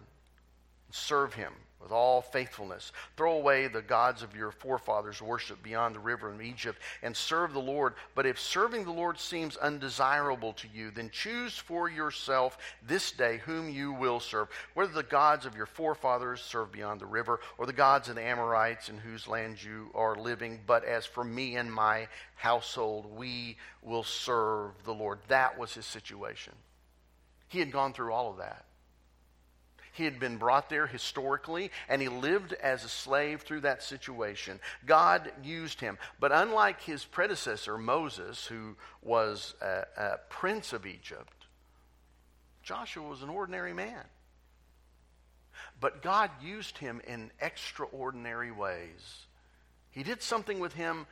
serve 0.92 1.34
him 1.34 1.54
with 1.84 1.92
all 1.92 2.22
faithfulness. 2.22 2.94
Throw 3.18 3.34
away 3.34 3.68
the 3.68 3.82
gods 3.82 4.24
of 4.24 4.36
your 4.36 4.52
forefathers 4.52 5.22
worship 5.22 5.62
beyond 5.62 5.94
the 5.94 6.00
river 6.00 6.32
in 6.32 6.42
Egypt 6.42 6.80
and 7.04 7.16
serve 7.16 7.54
the 7.54 7.60
Lord. 7.60 7.94
But 8.16 8.26
if 8.26 8.40
serving 8.40 8.86
the 8.86 8.92
Lord 8.92 9.20
seems 9.20 9.58
undesirable 9.58 10.54
to 10.54 10.68
you, 10.74 10.90
then 10.92 11.10
choose 11.12 11.58
for 11.58 11.90
yourself 11.90 12.58
this 12.88 13.12
day 13.12 13.42
whom 13.46 13.70
you 13.70 13.92
will 13.92 14.22
serve, 14.22 14.48
whether 14.74 14.94
the 14.94 15.04
gods 15.04 15.46
of 15.46 15.58
your 15.58 15.66
forefathers 15.66 16.42
serve 16.42 16.72
beyond 16.72 17.02
the 17.02 17.06
river 17.06 17.42
or 17.58 17.66
the 17.66 17.74
gods 17.74 18.08
of 18.08 18.16
the 18.16 18.22
Amorites 18.22 18.88
in 18.88 18.98
whose 18.98 19.28
land 19.28 19.62
you 19.62 19.92
are 19.94 20.16
living. 20.16 20.62
But 20.66 20.86
as 20.86 21.06
for 21.06 21.24
me 21.24 21.58
and 21.58 21.72
my 21.72 22.08
household, 22.36 23.06
we 23.18 23.58
will 23.82 24.04
serve 24.04 24.72
the 24.86 24.94
Lord. 24.94 25.20
That 25.28 25.60
was 25.60 25.74
his 25.74 25.86
situation. 25.86 26.54
He 27.50 27.60
had 27.60 27.72
gone 27.72 27.94
through 27.94 28.14
all 28.14 28.32
of 28.32 28.38
that. 28.38 28.66
He 29.94 30.06
had 30.06 30.20
been 30.20 30.38
brought 30.38 30.70
there 30.70 30.88
historically, 30.88 31.70
and 31.88 32.02
he 32.02 32.10
lived 32.10 32.54
as 32.54 32.84
a 32.84 32.90
slave 32.90 33.44
through 33.44 33.62
that 33.62 33.84
situation. 33.84 34.60
God 34.88 35.32
used 35.44 35.80
him. 35.80 36.00
But 36.20 36.32
unlike 36.32 36.82
his 36.82 37.06
predecessor, 37.06 37.78
Moses, 37.78 38.46
who 38.48 38.76
was 39.04 39.54
a, 39.62 39.86
a 39.96 40.18
prince 40.30 40.74
of 40.74 40.88
Egypt, 40.88 41.46
Joshua 42.64 43.08
was 43.08 43.22
an 43.22 43.30
ordinary 43.30 43.74
man. 43.74 44.04
But 45.80 46.02
God 46.02 46.32
used 46.42 46.80
him 46.80 47.00
in 47.06 47.30
extraordinary 47.40 48.52
ways. 48.52 49.28
He 49.92 50.02
did 50.02 50.24
something 50.24 50.60
with 50.60 50.74
him 50.74 51.06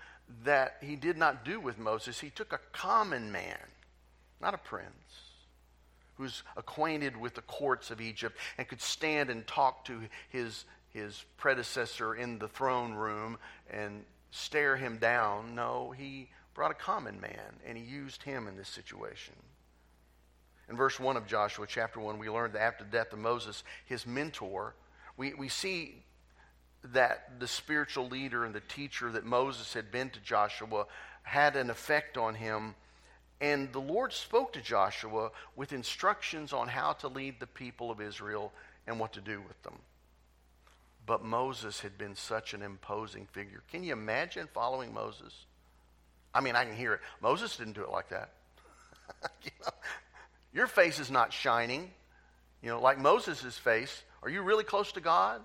that 0.43 0.77
he 0.81 0.95
did 0.95 1.17
not 1.17 1.45
do 1.45 1.59
with 1.59 1.77
Moses. 1.77 2.19
He 2.19 2.31
took 2.31 2.51
a 2.51 2.59
common 2.71 3.31
man, 3.31 3.59
not 4.41 4.55
a 4.55 4.57
prince 4.57 5.30
who's 6.21 6.43
acquainted 6.55 7.17
with 7.17 7.33
the 7.33 7.41
courts 7.41 7.89
of 7.89 7.99
Egypt 7.99 8.37
and 8.57 8.67
could 8.67 8.81
stand 8.81 9.29
and 9.31 9.45
talk 9.47 9.85
to 9.85 10.01
his, 10.29 10.65
his 10.93 11.25
predecessor 11.37 12.13
in 12.13 12.37
the 12.37 12.47
throne 12.47 12.93
room 12.93 13.37
and 13.71 14.05
stare 14.29 14.75
him 14.75 14.97
down. 14.97 15.55
No, 15.55 15.91
he 15.97 16.29
brought 16.53 16.71
a 16.71 16.75
common 16.75 17.19
man 17.19 17.59
and 17.65 17.75
he 17.75 17.83
used 17.83 18.21
him 18.21 18.47
in 18.47 18.55
this 18.55 18.69
situation. 18.69 19.33
In 20.69 20.77
verse 20.77 20.99
1 20.99 21.17
of 21.17 21.25
Joshua 21.25 21.65
chapter 21.67 21.99
1, 21.99 22.19
we 22.19 22.29
learned 22.29 22.53
that 22.53 22.61
after 22.61 22.83
the 22.83 22.91
death 22.91 23.11
of 23.11 23.19
Moses, 23.19 23.63
his 23.85 24.05
mentor, 24.05 24.75
we, 25.17 25.33
we 25.33 25.49
see 25.49 26.03
that 26.83 27.39
the 27.39 27.47
spiritual 27.47 28.07
leader 28.07 28.45
and 28.45 28.53
the 28.53 28.61
teacher 28.61 29.11
that 29.11 29.25
Moses 29.25 29.73
had 29.73 29.91
been 29.91 30.11
to 30.11 30.19
Joshua 30.19 30.85
had 31.23 31.55
an 31.55 31.71
effect 31.71 32.15
on 32.15 32.35
him 32.35 32.75
and 33.41 33.74
the 33.74 33.81
Lord 33.81 34.13
spoke 34.13 34.53
to 34.53 34.62
Joshua 34.62 35.31
with 35.55 35.74
instructions 35.74 36.53
on 36.53 36.67
how 36.67 36.93
to 36.93 37.07
lead 37.07 37.39
the 37.39 37.48
people 37.48 37.89
of 37.89 38.00
Israel 38.00 38.53
and 38.86 39.00
what 39.00 39.13
to 39.13 39.21
do 39.21 39.41
with 39.41 39.62
them. 39.63 39.79
But 41.07 41.25
Moses 41.25 41.81
had 41.81 41.98
been 41.98 42.15
such 42.15 42.53
an 42.53 42.62
imposing 42.62 43.25
figure. 43.25 43.63
Can 43.71 43.83
you 43.83 43.93
imagine 43.93 44.48
following 44.53 44.93
Moses? 44.93 45.33
I 46.33 46.41
mean, 46.41 46.55
I 46.55 46.63
can 46.63 46.75
hear 46.75 46.93
it. 46.93 47.00
Moses 47.19 47.57
didn't 47.57 47.74
do 47.74 47.83
it 47.83 47.89
like 47.89 48.10
that. 48.10 48.29
you 49.43 49.51
know, 49.63 49.71
your 50.53 50.67
face 50.67 51.00
is 51.00 51.10
not 51.10 51.33
shining, 51.33 51.89
you 52.62 52.69
know, 52.69 52.79
like 52.79 53.00
Moses' 53.00 53.57
face. 53.57 54.03
Are 54.21 54.29
you 54.29 54.43
really 54.43 54.63
close 54.63 54.91
to 54.91 55.01
God? 55.01 55.41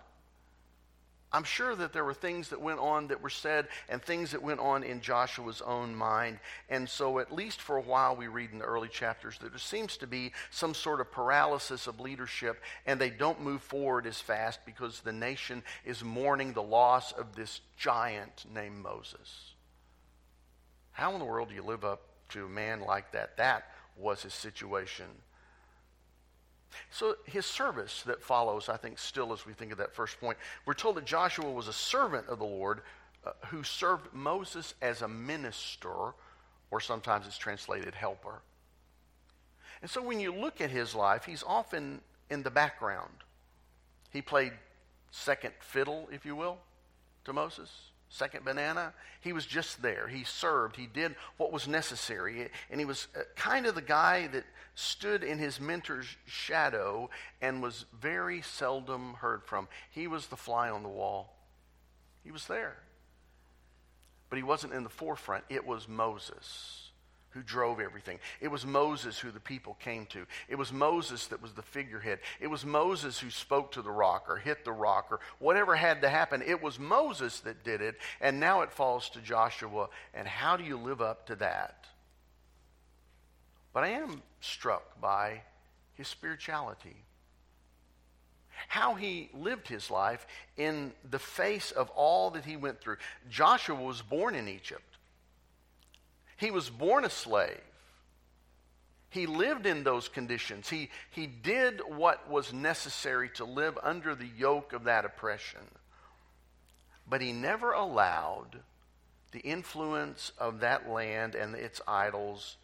I'm 1.36 1.44
sure 1.44 1.74
that 1.74 1.92
there 1.92 2.02
were 2.02 2.14
things 2.14 2.48
that 2.48 2.62
went 2.62 2.80
on 2.80 3.08
that 3.08 3.22
were 3.22 3.28
said 3.28 3.68
and 3.90 4.00
things 4.00 4.30
that 4.30 4.42
went 4.42 4.58
on 4.58 4.82
in 4.82 5.02
Joshua's 5.02 5.60
own 5.60 5.94
mind. 5.94 6.38
And 6.70 6.88
so, 6.88 7.18
at 7.18 7.30
least 7.30 7.60
for 7.60 7.76
a 7.76 7.82
while, 7.82 8.16
we 8.16 8.26
read 8.26 8.52
in 8.52 8.60
the 8.60 8.64
early 8.64 8.88
chapters 8.88 9.36
that 9.38 9.50
there 9.50 9.58
seems 9.58 9.98
to 9.98 10.06
be 10.06 10.32
some 10.50 10.72
sort 10.72 10.98
of 10.98 11.12
paralysis 11.12 11.86
of 11.86 12.00
leadership, 12.00 12.62
and 12.86 12.98
they 12.98 13.10
don't 13.10 13.42
move 13.42 13.60
forward 13.60 14.06
as 14.06 14.18
fast 14.18 14.60
because 14.64 15.00
the 15.00 15.12
nation 15.12 15.62
is 15.84 16.02
mourning 16.02 16.54
the 16.54 16.62
loss 16.62 17.12
of 17.12 17.36
this 17.36 17.60
giant 17.76 18.46
named 18.54 18.78
Moses. 18.78 19.52
How 20.92 21.12
in 21.12 21.18
the 21.18 21.26
world 21.26 21.50
do 21.50 21.54
you 21.54 21.62
live 21.62 21.84
up 21.84 22.00
to 22.30 22.46
a 22.46 22.48
man 22.48 22.80
like 22.80 23.12
that? 23.12 23.36
That 23.36 23.64
was 23.98 24.22
his 24.22 24.32
situation. 24.32 25.04
So 26.90 27.16
his 27.24 27.46
service 27.46 28.02
that 28.06 28.22
follows, 28.22 28.68
I 28.68 28.76
think, 28.76 28.98
still 28.98 29.32
as 29.32 29.46
we 29.46 29.52
think 29.52 29.72
of 29.72 29.78
that 29.78 29.94
first 29.94 30.20
point, 30.20 30.38
we're 30.64 30.74
told 30.74 30.96
that 30.96 31.04
Joshua 31.04 31.50
was 31.50 31.68
a 31.68 31.72
servant 31.72 32.28
of 32.28 32.38
the 32.38 32.44
Lord 32.44 32.82
uh, 33.24 33.32
who 33.46 33.62
served 33.62 34.12
Moses 34.12 34.74
as 34.82 35.02
a 35.02 35.08
minister, 35.08 36.14
or 36.70 36.80
sometimes 36.80 37.26
it's 37.26 37.38
translated 37.38 37.94
helper. 37.94 38.42
And 39.82 39.90
so 39.90 40.02
when 40.02 40.20
you 40.20 40.32
look 40.32 40.60
at 40.60 40.70
his 40.70 40.94
life, 40.94 41.24
he's 41.24 41.44
often 41.46 42.00
in 42.30 42.42
the 42.42 42.50
background. 42.50 43.12
He 44.12 44.22
played 44.22 44.52
second 45.10 45.52
fiddle, 45.60 46.08
if 46.12 46.24
you 46.24 46.34
will, 46.34 46.58
to 47.24 47.32
Moses 47.32 47.70
second 48.08 48.44
banana. 48.44 48.92
He 49.20 49.32
was 49.32 49.46
just 49.46 49.82
there. 49.82 50.08
He 50.08 50.24
served. 50.24 50.76
He 50.76 50.86
did 50.86 51.14
what 51.36 51.52
was 51.52 51.66
necessary. 51.66 52.48
And 52.70 52.80
he 52.80 52.84
was 52.84 53.08
uh, 53.16 53.20
kind 53.34 53.66
of 53.66 53.74
the 53.74 53.82
guy 53.82 54.28
that 54.28 54.44
stood 54.74 55.24
in 55.24 55.38
his 55.38 55.60
mentor's 55.60 56.06
shadow 56.26 57.10
and 57.40 57.62
was 57.62 57.86
very 58.00 58.42
seldom 58.42 59.14
heard 59.14 59.42
from. 59.44 59.68
He 59.90 60.06
was 60.06 60.26
the 60.26 60.36
fly 60.36 60.70
on 60.70 60.82
the 60.82 60.88
wall. 60.88 61.34
He 62.24 62.30
was 62.30 62.46
there. 62.46 62.76
But 64.28 64.36
he 64.36 64.42
wasn't 64.42 64.72
in 64.72 64.82
the 64.82 64.90
forefront. 64.90 65.44
It 65.48 65.66
was 65.66 65.88
Moses 65.88 66.85
who 67.36 67.42
drove 67.42 67.80
everything. 67.80 68.18
It 68.40 68.48
was 68.48 68.64
Moses 68.64 69.18
who 69.18 69.30
the 69.30 69.38
people 69.38 69.76
came 69.78 70.06
to. 70.06 70.26
It 70.48 70.56
was 70.56 70.72
Moses 70.72 71.26
that 71.26 71.42
was 71.42 71.52
the 71.52 71.60
figurehead. 71.60 72.20
It 72.40 72.46
was 72.46 72.64
Moses 72.64 73.18
who 73.18 73.28
spoke 73.28 73.72
to 73.72 73.82
the 73.82 73.90
rock 73.90 74.24
or 74.28 74.36
hit 74.36 74.64
the 74.64 74.72
rock 74.72 75.08
or 75.10 75.20
whatever 75.38 75.76
had 75.76 76.00
to 76.00 76.08
happen. 76.08 76.42
It 76.42 76.62
was 76.62 76.78
Moses 76.78 77.40
that 77.40 77.62
did 77.62 77.82
it, 77.82 77.96
and 78.22 78.40
now 78.40 78.62
it 78.62 78.72
falls 78.72 79.10
to 79.10 79.20
Joshua. 79.20 79.90
And 80.14 80.26
how 80.26 80.56
do 80.56 80.64
you 80.64 80.78
live 80.78 81.02
up 81.02 81.26
to 81.26 81.36
that? 81.36 81.86
But 83.74 83.84
I 83.84 83.88
am 83.88 84.22
struck 84.40 84.98
by 84.98 85.42
his 85.92 86.08
spirituality. 86.08 86.96
How 88.68 88.94
he 88.94 89.28
lived 89.34 89.68
his 89.68 89.90
life 89.90 90.26
in 90.56 90.94
the 91.10 91.18
face 91.18 91.70
of 91.70 91.90
all 91.90 92.30
that 92.30 92.46
he 92.46 92.56
went 92.56 92.80
through. 92.80 92.96
Joshua 93.28 93.76
was 93.76 94.00
born 94.00 94.34
in 94.34 94.48
Egypt. 94.48 94.95
He 96.36 96.50
was 96.50 96.68
born 96.70 97.04
a 97.04 97.10
slave. 97.10 97.60
He 99.08 99.26
lived 99.26 99.66
in 99.66 99.84
those 99.84 100.08
conditions. 100.08 100.68
He, 100.68 100.90
he 101.10 101.26
did 101.26 101.80
what 101.86 102.28
was 102.28 102.52
necessary 102.52 103.30
to 103.36 103.44
live 103.44 103.78
under 103.82 104.14
the 104.14 104.28
yoke 104.36 104.72
of 104.72 104.84
that 104.84 105.04
oppression. 105.04 105.62
but 107.08 107.20
he 107.20 107.32
never 107.32 107.72
allowed 107.72 108.60
the 109.32 109.40
influence 109.40 110.32
of 110.38 110.60
that 110.60 110.88
land 110.88 111.34
and 111.34 111.54
its 111.54 111.80
idols 111.86 112.56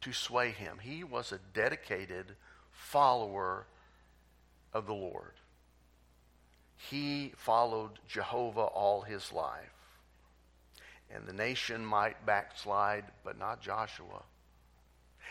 to 0.00 0.12
sway 0.12 0.50
him. 0.50 0.78
He 0.80 1.04
was 1.04 1.32
a 1.32 1.40
dedicated 1.54 2.36
follower 2.72 3.66
of 4.72 4.86
the 4.86 4.94
Lord. 4.94 5.32
He 6.90 7.32
followed 7.36 7.92
Jehovah 8.06 8.60
all 8.60 9.02
his 9.02 9.32
life. 9.32 9.72
And 11.14 11.26
the 11.26 11.32
nation 11.32 11.84
might 11.84 12.26
backslide, 12.26 13.04
but 13.24 13.38
not 13.38 13.60
Joshua. 13.60 14.22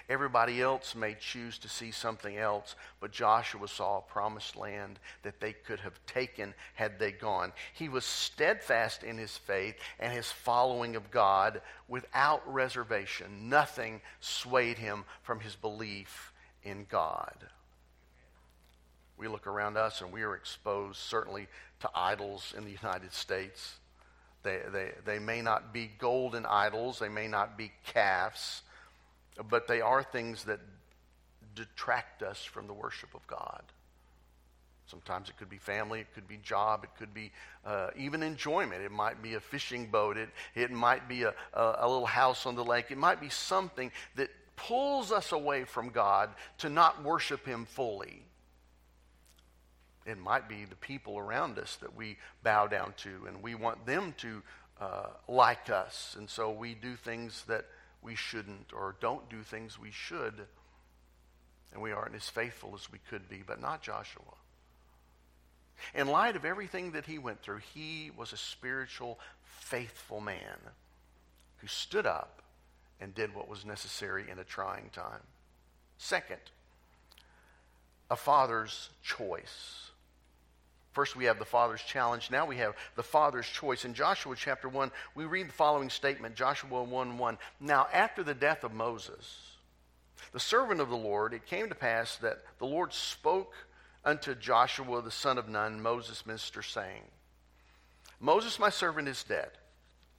Everybody 0.08 0.62
else 0.62 0.94
may 0.94 1.15
choose 1.15 1.58
to 1.60 1.70
see 1.70 1.89
something 1.89 2.38
else, 2.38 2.75
but 3.00 3.12
Joshua 3.12 3.67
saw 3.67 3.98
a 3.98 4.01
promised 4.01 4.55
land 4.55 5.00
that 5.24 5.39
they 5.39 5.53
could 5.53 5.79
have 5.79 6.00
taken 6.05 6.53
had 6.75 7.00
they 7.00 7.12
gone. 7.12 7.53
He 7.74 7.89
was 7.89 8.05
steadfast 8.05 9.03
in 9.03 9.17
his 9.17 9.36
faith 9.36 9.75
and 10.00 10.13
his 10.13 10.32
following 10.32 10.96
of 10.96 11.10
God 11.10 11.62
without 11.88 12.41
reservation. 12.51 13.50
Nothing 13.50 14.01
swayed 14.20 14.77
him 14.77 15.05
from 15.24 15.39
his 15.39 15.55
belief 15.55 16.34
in 16.63 16.86
God. 16.89 17.36
We 19.17 19.27
look 19.27 19.48
around 19.48 19.77
us 19.77 20.01
and 20.01 20.12
we 20.12 20.22
are 20.22 20.36
exposed 20.36 21.00
certainly 21.00 21.48
to 21.79 21.89
idols 21.96 22.53
in 22.55 22.65
the 22.65 22.77
United 22.84 23.13
States. 23.13 23.77
They, 24.45 24.59
they, 24.71 24.91
they 25.05 25.19
may 25.19 25.41
not 25.41 25.73
be 25.73 25.89
golden 25.97 26.45
idols, 26.45 26.99
they 26.99 27.09
may 27.09 27.27
not 27.27 27.57
be 27.57 27.71
calves, 27.83 28.61
but 29.49 29.67
they 29.67 29.81
are 29.81 30.03
things 30.03 30.43
that 30.45 30.59
detract 31.55 32.21
us 32.21 32.43
from 32.43 32.67
the 32.67 32.73
worship 32.73 33.13
of 33.15 33.25
God. 33.25 33.63
Sometimes 34.85 35.29
it 35.29 35.37
could 35.37 35.49
be 35.49 35.57
family, 35.57 35.99
it 36.01 36.13
could 36.13 36.27
be 36.27 36.37
job, 36.37 36.83
it 36.83 36.91
could 36.99 37.11
be 37.11 37.31
uh, 37.65 37.87
even 37.97 38.21
enjoyment. 38.21 38.83
It 38.83 38.91
might 38.91 39.23
be 39.23 39.33
a 39.33 39.39
fishing 39.39 39.87
boat, 39.87 40.15
it, 40.15 40.29
it 40.53 40.69
might 40.69 41.09
be 41.09 41.23
a, 41.23 41.33
a, 41.53 41.75
a 41.79 41.87
little 41.89 42.05
house 42.05 42.45
on 42.45 42.53
the 42.55 42.63
lake, 42.63 42.91
it 42.91 42.97
might 42.99 43.19
be 43.19 43.29
something 43.29 43.91
that 44.15 44.29
pulls 44.55 45.11
us 45.11 45.31
away 45.31 45.63
from 45.63 45.89
God 45.89 46.29
to 46.59 46.69
not 46.69 47.03
worship 47.03 47.47
Him 47.47 47.65
fully. 47.65 48.21
It 50.05 50.17
might 50.19 50.47
be 50.47 50.65
the 50.65 50.75
people 50.75 51.17
around 51.17 51.57
us 51.57 51.77
that 51.77 51.95
we 51.95 52.17
bow 52.43 52.67
down 52.67 52.93
to, 52.97 53.25
and 53.27 53.41
we 53.41 53.55
want 53.55 53.85
them 53.85 54.13
to 54.17 54.43
uh, 54.79 55.07
like 55.27 55.69
us. 55.69 56.15
And 56.17 56.29
so 56.29 56.51
we 56.51 56.75
do 56.75 56.95
things 56.95 57.43
that 57.47 57.65
we 58.01 58.15
shouldn't, 58.15 58.71
or 58.71 58.95
don't 59.00 59.27
do 59.29 59.41
things 59.41 59.79
we 59.79 59.91
should, 59.91 60.33
and 61.74 61.81
we 61.81 61.91
aren't 61.91 62.15
as 62.15 62.29
faithful 62.29 62.74
as 62.75 62.91
we 62.91 63.00
could 63.09 63.27
be, 63.27 63.43
but 63.45 63.59
not 63.59 63.81
Joshua. 63.81 64.21
In 65.93 66.07
light 66.07 66.35
of 66.35 66.45
everything 66.45 66.91
that 66.91 67.05
he 67.05 67.17
went 67.17 67.41
through, 67.41 67.62
he 67.74 68.12
was 68.15 68.31
a 68.31 68.38
spiritual, 68.38 69.19
faithful 69.43 70.21
man 70.21 70.57
who 71.57 71.67
stood 71.67 72.05
up 72.05 72.41
and 73.01 73.13
did 73.13 73.35
what 73.35 73.50
was 73.50 73.65
necessary 73.65 74.29
in 74.29 74.39
a 74.39 74.43
trying 74.43 74.89
time. 74.93 75.21
Second, 75.97 76.39
a 78.09 78.15
father's 78.15 78.89
choice. 79.03 79.89
First, 80.95 81.17
we 81.17 81.25
have 81.25 81.39
the 81.39 81.45
Father's 81.45 81.81
challenge. 81.81 82.31
Now 82.31 82.45
we 82.45 82.55
have 82.55 82.73
the 82.95 83.03
Father's 83.03 83.45
choice. 83.45 83.83
In 83.83 83.93
Joshua 83.93 84.33
chapter 84.37 84.69
1, 84.69 84.89
we 85.13 85.25
read 85.25 85.49
the 85.49 85.53
following 85.53 85.89
statement 85.89 86.35
Joshua 86.35 86.81
1 86.85 87.17
1. 87.17 87.37
Now, 87.59 87.87
after 87.91 88.23
the 88.23 88.33
death 88.33 88.63
of 88.63 88.71
Moses, 88.71 89.57
the 90.31 90.39
servant 90.39 90.79
of 90.79 90.87
the 90.87 90.95
Lord, 90.95 91.33
it 91.33 91.47
came 91.47 91.67
to 91.67 91.75
pass 91.75 92.15
that 92.19 92.43
the 92.59 92.65
Lord 92.65 92.93
spoke 92.93 93.53
unto 94.05 94.35
Joshua 94.35 95.01
the 95.01 95.11
son 95.11 95.37
of 95.37 95.49
Nun, 95.49 95.81
Moses' 95.81 96.25
minister, 96.25 96.61
saying, 96.61 97.03
Moses, 98.21 98.57
my 98.57 98.69
servant, 98.69 99.09
is 99.09 99.21
dead. 99.21 99.49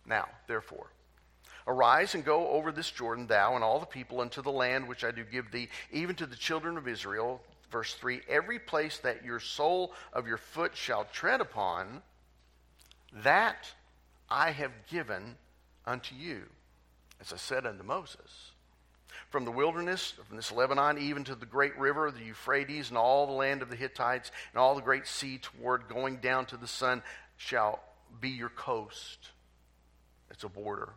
Now, 0.05 0.29
therefore, 0.47 0.89
Arise 1.67 2.15
and 2.15 2.25
go 2.25 2.49
over 2.51 2.71
this 2.71 2.91
Jordan, 2.91 3.27
thou 3.27 3.57
and 3.57 3.65
all 3.65 3.81
the 3.81 3.87
people, 3.87 4.21
unto 4.21 4.41
the 4.41 4.53
land 4.53 4.87
which 4.87 5.03
I 5.03 5.11
do 5.11 5.25
give 5.25 5.51
thee, 5.51 5.69
even 5.91 6.15
to 6.17 6.27
the 6.27 6.37
children 6.37 6.77
of 6.77 6.87
Israel, 6.87 7.41
verse 7.71 7.95
3 7.95 8.21
Every 8.29 8.59
place 8.59 8.99
that 8.99 9.25
your 9.25 9.41
sole 9.41 9.93
of 10.13 10.27
your 10.27 10.39
foot 10.39 10.77
shall 10.77 11.07
tread 11.13 11.41
upon, 11.41 12.03
that 13.13 13.69
I 14.29 14.51
have 14.51 14.73
given 14.91 15.37
unto 15.87 16.15
you, 16.15 16.43
as 17.21 17.33
I 17.33 17.37
said 17.37 17.67
unto 17.67 17.83
Moses. 17.83 18.53
From 19.31 19.45
the 19.45 19.51
wilderness, 19.51 20.15
from 20.29 20.37
this 20.37 20.53
Lebanon, 20.53 20.99
even 20.99 21.25
to 21.25 21.35
the 21.35 21.47
great 21.47 21.77
river, 21.79 22.11
the 22.11 22.25
Euphrates, 22.25 22.91
and 22.91 22.99
all 22.99 23.27
the 23.27 23.33
land 23.33 23.63
of 23.63 23.71
the 23.71 23.77
Hittites, 23.77 24.31
and 24.53 24.61
all 24.61 24.75
the 24.75 24.83
great 24.83 25.07
sea 25.07 25.39
toward 25.39 25.89
going 25.89 26.17
down 26.19 26.47
to 26.47 26.57
the 26.57 26.67
sun, 26.67 27.03
shall 27.37 27.81
be 28.21 28.31
your 28.31 28.49
coast. 28.49 29.31
It's 30.31 30.45
a 30.45 30.49
border. 30.49 30.91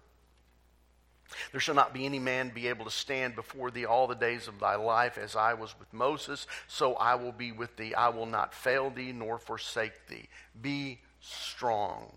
There 1.51 1.61
shall 1.61 1.75
not 1.75 1.93
be 1.93 2.05
any 2.05 2.19
man 2.19 2.49
be 2.49 2.67
able 2.67 2.85
to 2.85 2.91
stand 2.91 3.35
before 3.35 3.71
thee 3.71 3.85
all 3.85 4.07
the 4.07 4.15
days 4.15 4.47
of 4.47 4.59
thy 4.59 4.75
life, 4.75 5.17
as 5.17 5.35
I 5.35 5.53
was 5.53 5.77
with 5.79 5.93
Moses, 5.93 6.47
so 6.67 6.95
I 6.95 7.15
will 7.15 7.31
be 7.31 7.51
with 7.51 7.75
thee. 7.75 7.93
I 7.93 8.09
will 8.09 8.25
not 8.25 8.53
fail 8.53 8.89
thee 8.89 9.11
nor 9.11 9.37
forsake 9.37 10.07
thee. 10.07 10.27
Be 10.61 10.99
strong 11.21 12.11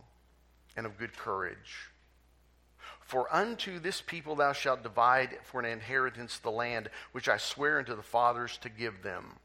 and 0.76 0.86
of 0.86 0.98
good 0.98 1.16
courage. 1.16 1.90
For 3.00 3.32
unto 3.34 3.78
this 3.78 4.00
people 4.00 4.36
thou 4.36 4.52
shalt 4.52 4.82
divide 4.82 5.38
for 5.42 5.60
an 5.60 5.66
inheritance 5.66 6.38
the 6.38 6.50
land 6.50 6.88
which 7.12 7.28
I 7.28 7.36
swear 7.36 7.78
unto 7.78 7.94
the 7.94 8.02
fathers 8.02 8.56
to 8.62 8.68
give 8.68 9.02
them. 9.02 9.38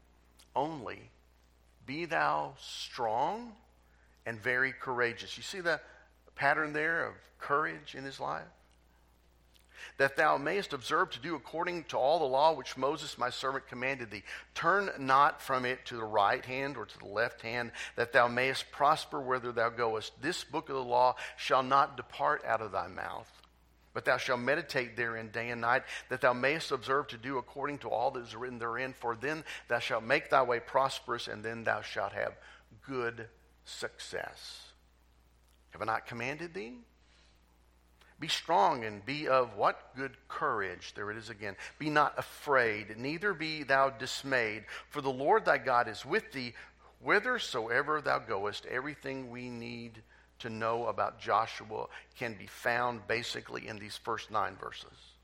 Only 0.56 1.10
be 1.84 2.06
thou 2.06 2.54
strong 2.58 3.52
and 4.24 4.40
very 4.40 4.72
courageous. 4.72 5.36
You 5.36 5.42
see 5.42 5.60
the 5.60 5.80
pattern 6.34 6.72
there 6.72 7.06
of 7.06 7.14
courage 7.38 7.94
in 7.94 8.04
his 8.04 8.20
life? 8.20 8.46
That 9.98 10.16
thou 10.16 10.38
mayest 10.38 10.72
observe 10.72 11.10
to 11.10 11.20
do 11.20 11.34
according 11.34 11.84
to 11.84 11.98
all 11.98 12.18
the 12.18 12.24
law 12.24 12.52
which 12.52 12.76
Moses 12.76 13.18
my 13.18 13.30
servant 13.30 13.66
commanded 13.66 14.10
thee. 14.10 14.22
Turn 14.54 14.90
not 14.98 15.42
from 15.42 15.64
it 15.64 15.84
to 15.86 15.96
the 15.96 16.04
right 16.04 16.44
hand 16.44 16.76
or 16.76 16.86
to 16.86 16.98
the 16.98 17.06
left 17.06 17.42
hand, 17.42 17.72
that 17.96 18.12
thou 18.12 18.28
mayest 18.28 18.70
prosper 18.70 19.20
whither 19.20 19.52
thou 19.52 19.68
goest. 19.68 20.12
This 20.22 20.44
book 20.44 20.68
of 20.68 20.76
the 20.76 20.82
law 20.82 21.16
shall 21.36 21.62
not 21.62 21.96
depart 21.96 22.44
out 22.44 22.62
of 22.62 22.72
thy 22.72 22.86
mouth. 22.86 23.30
But 23.92 24.04
thou 24.04 24.16
shalt 24.16 24.40
meditate 24.40 24.96
therein 24.96 25.30
day 25.30 25.50
and 25.50 25.60
night, 25.60 25.82
that 26.08 26.20
thou 26.20 26.32
mayest 26.32 26.70
observe 26.70 27.08
to 27.08 27.18
do 27.18 27.38
according 27.38 27.78
to 27.78 27.88
all 27.88 28.12
that 28.12 28.22
is 28.22 28.36
written 28.36 28.60
therein. 28.60 28.92
For 28.92 29.16
then 29.16 29.42
thou 29.66 29.80
shalt 29.80 30.04
make 30.04 30.30
thy 30.30 30.42
way 30.42 30.60
prosperous, 30.60 31.26
and 31.26 31.44
then 31.44 31.64
thou 31.64 31.80
shalt 31.80 32.12
have 32.12 32.36
good 32.86 33.26
success. 33.64 34.68
Have 35.70 35.82
I 35.82 35.86
not 35.86 36.06
commanded 36.06 36.54
thee? 36.54 36.78
Be 38.20 38.28
strong 38.28 38.84
and 38.84 39.04
be 39.06 39.28
of 39.28 39.56
what? 39.56 39.94
Good 39.96 40.16
courage. 40.28 40.92
There 40.94 41.10
it 41.10 41.16
is 41.16 41.30
again. 41.30 41.56
Be 41.78 41.88
not 41.88 42.18
afraid, 42.18 42.96
neither 42.98 43.32
be 43.32 43.62
thou 43.62 43.90
dismayed, 43.90 44.64
for 44.90 45.00
the 45.00 45.10
Lord 45.10 45.44
thy 45.44 45.58
God 45.58 45.88
is 45.88 46.04
with 46.04 46.32
thee 46.32 46.54
whithersoever 47.00 48.00
thou 48.00 48.18
goest. 48.18 48.66
Everything 48.66 49.30
we 49.30 49.48
need 49.48 50.02
to 50.40 50.50
know 50.50 50.86
about 50.86 51.20
Joshua 51.20 51.86
can 52.18 52.34
be 52.34 52.46
found 52.46 53.06
basically 53.06 53.68
in 53.68 53.78
these 53.78 53.96
first 53.96 54.30
nine 54.30 54.56
verses. 54.56 55.14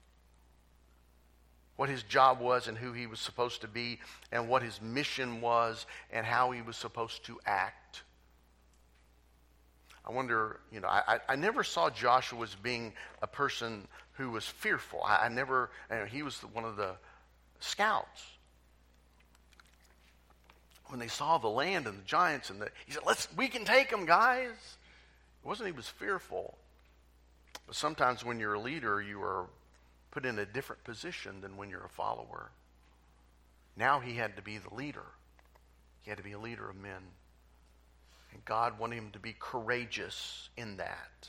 What 1.77 1.89
his 1.89 2.05
job 2.05 2.41
was 2.41 2.69
and 2.69 2.79
who 2.79 2.93
he 2.93 3.09
was 3.09 3.19
supposed 3.19 3.63
to 3.63 3.69
be, 3.69 3.99
and 4.31 4.49
what 4.49 4.63
his 4.63 4.81
mission 4.81 5.41
was, 5.41 5.87
and 6.13 6.25
how 6.25 6.53
he 6.53 6.63
was 6.63 6.77
supposed 6.77 7.25
to 7.25 7.41
act. 7.45 8.03
I 10.07 10.13
wonder, 10.13 10.61
you 10.71 10.81
know, 10.81 10.89
I, 10.89 11.19
I 11.29 11.37
never 11.37 11.65
saw 11.65 11.89
Joshua 11.89 12.43
as 12.43 12.55
being 12.55 12.93
a 13.23 13.27
person 13.27 13.89
who 14.13 14.31
was 14.31 14.45
fearful. 14.45 15.03
I, 15.03 15.27
I 15.27 15.29
never, 15.29 15.71
you 15.91 15.97
know, 15.97 16.05
he 16.05 16.23
was 16.23 16.39
one 16.53 16.65
of 16.65 16.77
the 16.77 16.97
scouts. 17.61 18.27
When 20.89 21.01
they 21.01 21.09
saw 21.09 21.39
the 21.39 21.49
land 21.49 21.87
and 21.87 21.99
the 21.99 22.05
giants, 22.05 22.51
and 22.51 22.61
the, 22.61 22.69
he 22.87 22.93
said, 22.93 23.03
"Let's, 23.07 23.27
we 23.35 23.49
can 23.49 23.65
take 23.65 23.91
them, 23.91 24.05
guys." 24.05 24.51
It 24.51 25.49
wasn't 25.49 25.69
he 25.69 25.73
was 25.73 25.89
fearful, 25.89 26.57
but 27.67 27.75
sometimes 27.75 28.25
when 28.25 28.39
you're 28.39 28.55
a 28.55 28.61
leader, 28.61 29.01
you 29.01 29.23
are 29.23 29.47
put 30.11 30.27
in 30.27 30.39
a 30.39 30.47
different 30.47 30.85
position 30.85 31.41
than 31.41 31.57
when 31.57 31.71
you're 31.71 31.85
a 31.85 31.89
follower. 31.89 32.51
Now 33.77 34.01
he 34.01 34.15
had 34.15 34.37
to 34.37 34.43
be 34.43 34.59
the 34.59 34.73
leader. 34.75 35.05
He 36.03 36.11
had 36.11 36.19
to 36.19 36.25
be 36.25 36.33
a 36.33 36.39
leader 36.39 36.69
of 36.69 36.77
men. 36.77 37.03
And 38.35 38.45
God 38.45 38.79
wanted 38.79 38.97
him 38.97 39.11
to 39.13 39.19
be 39.19 39.35
courageous 39.39 40.51
in 40.57 40.77
that. 40.77 41.29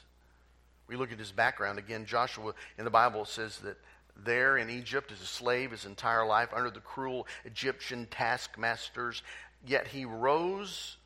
We 0.87 0.95
look 0.95 1.11
at 1.11 1.19
his 1.19 1.31
background 1.31 1.79
again. 1.79 2.05
Joshua 2.05 2.53
in 2.77 2.83
the 2.83 2.91
Bible 2.91 3.25
says 3.25 3.59
that 3.59 3.77
there 4.17 4.57
in 4.57 4.69
Egypt 4.69 5.11
as 5.11 5.21
a 5.21 5.25
slave 5.25 5.71
his 5.71 5.85
entire 5.85 6.25
life 6.25 6.49
under 6.53 6.69
the 6.69 6.79
cruel 6.79 7.27
Egyptian 7.43 8.07
taskmasters, 8.11 9.23
yet 9.65 9.87
he 9.87 10.05
rose 10.05 10.97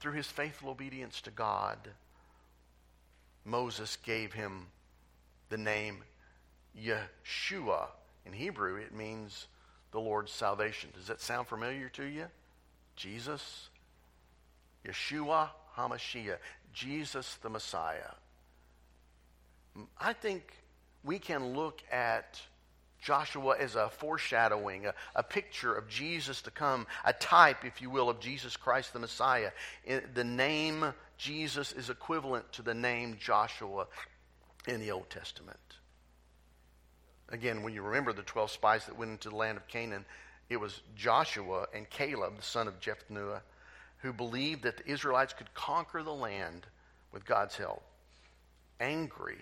through 0.00 0.12
his 0.12 0.26
faithful 0.26 0.70
obedience 0.70 1.20
to 1.22 1.30
God. 1.30 1.78
Moses 3.44 3.96
gave 4.04 4.32
him 4.32 4.66
the 5.48 5.58
name 5.58 6.02
Yeshua. 6.78 7.86
In 8.24 8.32
Hebrew, 8.32 8.76
it 8.76 8.94
means 8.94 9.46
the 9.92 10.00
Lord's 10.00 10.32
salvation. 10.32 10.90
Does 10.94 11.06
that 11.06 11.20
sound 11.20 11.46
familiar 11.46 11.88
to 11.90 12.04
you? 12.04 12.26
Jesus 12.96 13.68
Yeshua 14.86 15.48
HaMashiach. 15.76 16.38
Jesus 16.72 17.36
the 17.42 17.48
Messiah. 17.48 18.12
I 19.98 20.12
think 20.12 20.52
we 21.04 21.18
can 21.18 21.54
look 21.54 21.82
at 21.90 22.40
Joshua 23.02 23.56
as 23.58 23.76
a 23.76 23.88
foreshadowing, 23.88 24.86
a, 24.86 24.94
a, 25.14 25.22
picture 25.22 25.74
of 25.74 25.88
Jesus 25.88 26.42
to 26.42 26.50
come, 26.50 26.86
a 27.04 27.12
type, 27.12 27.64
if 27.64 27.80
you 27.80 27.88
will, 27.88 28.10
of 28.10 28.20
Jesus 28.20 28.56
Christ 28.56 28.92
the 28.92 28.98
Messiah. 28.98 29.52
The 30.14 30.24
name 30.24 30.92
Jesus 31.16 31.72
is 31.72 31.88
equivalent 31.88 32.52
to 32.54 32.62
the 32.62 32.74
name 32.74 33.16
Joshua 33.20 33.86
in 34.66 34.80
the 34.80 34.90
Old 34.90 35.08
Testament. 35.08 35.58
Again, 37.28 37.62
when 37.62 37.74
you 37.74 37.82
remember 37.82 38.12
the 38.12 38.22
12 38.22 38.50
spies 38.50 38.86
that 38.86 38.98
went 38.98 39.12
into 39.12 39.30
the 39.30 39.36
land 39.36 39.56
of 39.56 39.66
Canaan, 39.68 40.04
it 40.48 40.58
was 40.58 40.80
Joshua 40.94 41.66
and 41.74 41.88
Caleb, 41.88 42.36
the 42.36 42.42
son 42.42 42.68
of 42.68 42.80
Jephunneh, 42.80 43.40
who 43.98 44.12
believed 44.12 44.62
that 44.62 44.76
the 44.78 44.90
Israelites 44.90 45.32
could 45.32 45.52
conquer 45.54 46.02
the 46.02 46.12
land 46.12 46.66
with 47.12 47.24
God's 47.24 47.56
help. 47.56 47.82
Angry, 48.80 49.38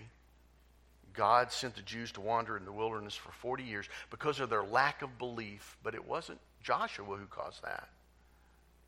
God 1.13 1.51
sent 1.51 1.75
the 1.75 1.81
Jews 1.81 2.11
to 2.13 2.21
wander 2.21 2.57
in 2.57 2.65
the 2.65 2.71
wilderness 2.71 3.15
for 3.15 3.31
40 3.31 3.63
years 3.63 3.87
because 4.09 4.39
of 4.39 4.49
their 4.49 4.63
lack 4.63 5.01
of 5.01 5.17
belief, 5.17 5.77
but 5.83 5.95
it 5.95 6.07
wasn't 6.07 6.39
Joshua 6.61 7.15
who 7.17 7.25
caused 7.27 7.63
that. 7.63 7.89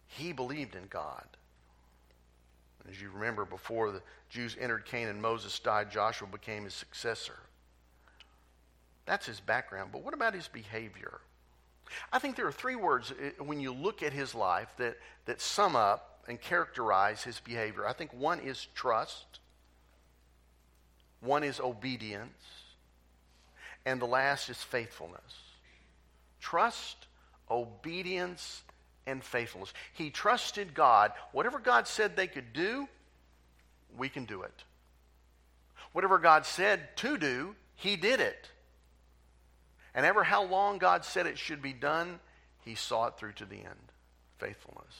He 0.08 0.32
believed 0.32 0.76
in 0.76 0.88
God. 0.90 1.26
As 2.90 3.02
you 3.02 3.10
remember, 3.10 3.44
before 3.44 3.92
the 3.92 4.02
Jews 4.30 4.56
entered 4.60 4.86
Canaan, 4.86 5.20
Moses 5.20 5.58
died, 5.60 5.92
Joshua 5.92 6.28
became 6.28 6.64
his 6.64 6.74
successor. 6.74 7.36
That's 9.06 9.26
his 9.26 9.40
background. 9.40 9.92
But 9.92 10.04
what 10.04 10.14
about 10.14 10.34
his 10.34 10.48
behavior? 10.48 11.20
I 12.12 12.20
think 12.20 12.36
there 12.36 12.48
are 12.48 12.52
three 12.52 12.76
words 12.76 13.12
uh, 13.12 13.44
when 13.44 13.60
you 13.60 13.74
look 13.74 14.04
at 14.04 14.14
his 14.14 14.36
life 14.36 14.70
that, 14.78 14.98
that 15.26 15.42
sum 15.42 15.76
up 15.76 16.24
and 16.28 16.40
characterize 16.40 17.24
his 17.24 17.40
behavior. 17.40 17.88
I 17.88 17.94
think 17.94 18.14
one 18.14 18.40
is 18.40 18.68
trust, 18.76 19.40
one 21.22 21.44
is 21.44 21.60
obedience, 21.60 22.32
and 23.86 24.02
the 24.02 24.06
last 24.06 24.50
is 24.50 24.58
faithfulness. 24.58 25.22
Trust, 26.40 27.08
obedience, 27.50 28.64
and 29.06 29.24
faithfulness. 29.24 29.74
He 29.94 30.10
trusted 30.10 30.74
God. 30.74 31.14
Whatever 31.32 31.60
God 31.60 31.88
said 31.88 32.16
they 32.16 32.28
could 32.28 32.54
do, 32.54 32.88
we 33.98 34.10
can 34.10 34.26
do 34.26 34.44
it. 34.44 34.64
Whatever 35.94 36.20
God 36.20 36.46
said 36.46 36.96
to 36.98 37.18
do, 37.18 37.56
he 37.76 37.96
did 37.96 38.20
it. 38.20 38.50
And 39.98 40.06
ever 40.06 40.24
how 40.24 40.44
long 40.44 40.78
God 40.78 41.04
said 41.04 41.26
it 41.26 41.40
should 41.40 41.60
be 41.60 41.74
done, 41.74 42.20
he 42.64 42.76
saw 42.76 43.08
it 43.08 43.18
through 43.18 43.34
to 43.34 43.46
the 43.46 43.56
end. 43.56 43.92
Faithfulness. 44.38 44.94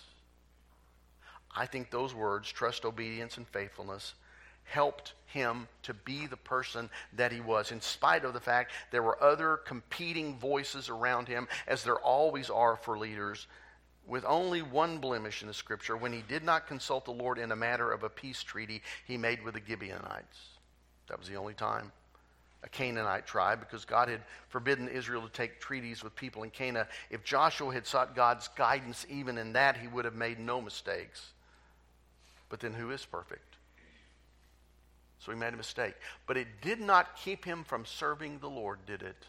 I 1.56 1.68
think 1.68 1.92
those 1.92 2.16
words, 2.16 2.52
trust, 2.52 2.84
obedience, 2.84 3.38
and 3.38 3.48
faithfulness, 3.48 4.16
helped 4.64 5.14
him 5.28 5.68
to 5.84 5.94
be 5.94 6.26
the 6.26 6.36
person 6.36 6.90
that 7.14 7.32
he 7.32 7.40
was, 7.40 7.72
in 7.72 7.80
spite 7.80 8.26
of 8.26 8.34
the 8.34 8.40
fact 8.40 8.72
there 8.90 9.04
were 9.04 9.22
other 9.24 9.58
competing 9.58 10.40
voices 10.40 10.90
around 10.90 11.28
him, 11.28 11.48
as 11.68 11.84
there 11.84 12.00
always 12.00 12.50
are 12.50 12.76
for 12.76 12.98
leaders, 12.98 13.46
with 14.08 14.26
only 14.26 14.64
one 14.64 14.98
blemish 14.98 15.44
in 15.44 15.48
the 15.48 15.54
scripture 15.54 15.96
when 15.96 16.12
he 16.12 16.24
did 16.28 16.44
not 16.44 16.66
consult 16.66 17.06
the 17.06 17.12
Lord 17.12 17.38
in 17.38 17.52
a 17.52 17.56
matter 17.56 17.92
of 17.92 18.02
a 18.02 18.10
peace 18.10 18.42
treaty 18.42 18.82
he 19.06 19.16
made 19.16 19.44
with 19.44 19.54
the 19.54 19.62
Gibeonites. 19.66 20.58
That 21.08 21.20
was 21.20 21.28
the 21.28 21.36
only 21.36 21.54
time 21.54 21.92
a 22.64 22.70
Canaanite 22.70 23.28
tribe 23.28 23.60
because 23.60 23.86
God 23.86 24.10
had 24.10 24.22
forbidden 24.50 24.88
Israel 24.88 25.22
to 25.22 25.30
take 25.30 25.60
treaties 25.60 26.04
with 26.04 26.16
people 26.16 26.44
in 26.44 26.50
Canaan. 26.50 26.88
If 27.10 27.24
Joshua 27.24 27.74
had 27.74 27.86
sought 27.86 28.16
God's 28.16 28.48
guidance 28.50 29.06
even 29.10 29.38
in 29.38 29.54
that, 29.54 29.78
he 29.78 29.88
would 29.88 30.06
have 30.06 30.16
made 30.16 30.40
no 30.40 30.62
mistakes. 30.62 31.34
But 32.50 32.60
then 32.60 32.74
who 32.74 32.92
is 32.92 33.06
perfect? 33.06 33.56
So 35.20 35.32
he 35.32 35.38
made 35.38 35.54
a 35.54 35.58
mistake. 35.58 35.96
But 36.26 36.38
it 36.38 36.48
did 36.62 36.80
not 36.80 37.18
keep 37.18 37.44
him 37.46 37.64
from 37.64 37.86
serving 37.86 38.40
the 38.40 38.50
Lord, 38.50 38.80
did 38.86 39.02
it? 39.02 39.26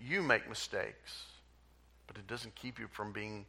You 0.00 0.22
make 0.22 0.48
mistakes, 0.48 1.24
but 2.06 2.16
it 2.16 2.26
doesn't 2.26 2.54
keep 2.54 2.78
you 2.78 2.86
from 2.88 3.12
being 3.12 3.46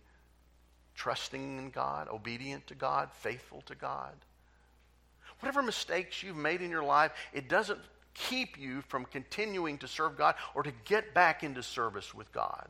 trusting 0.95 1.57
in 1.57 1.69
God, 1.69 2.07
obedient 2.09 2.67
to 2.67 2.75
God, 2.75 3.09
faithful 3.13 3.61
to 3.67 3.75
God. 3.75 4.13
Whatever 5.39 5.61
mistakes 5.61 6.21
you've 6.21 6.35
made 6.35 6.61
in 6.61 6.69
your 6.69 6.83
life, 6.83 7.11
it 7.33 7.47
doesn't 7.47 7.79
keep 8.27 8.60
you 8.60 8.82
from 8.88 9.05
continuing 9.05 9.77
to 9.79 9.88
serve 9.88 10.17
God 10.17 10.36
or 10.53 10.63
to 10.63 10.71
get 10.86 11.13
back 11.13 11.43
into 11.43 11.63
service 11.63 12.13
with 12.13 12.32
God. 12.32 12.67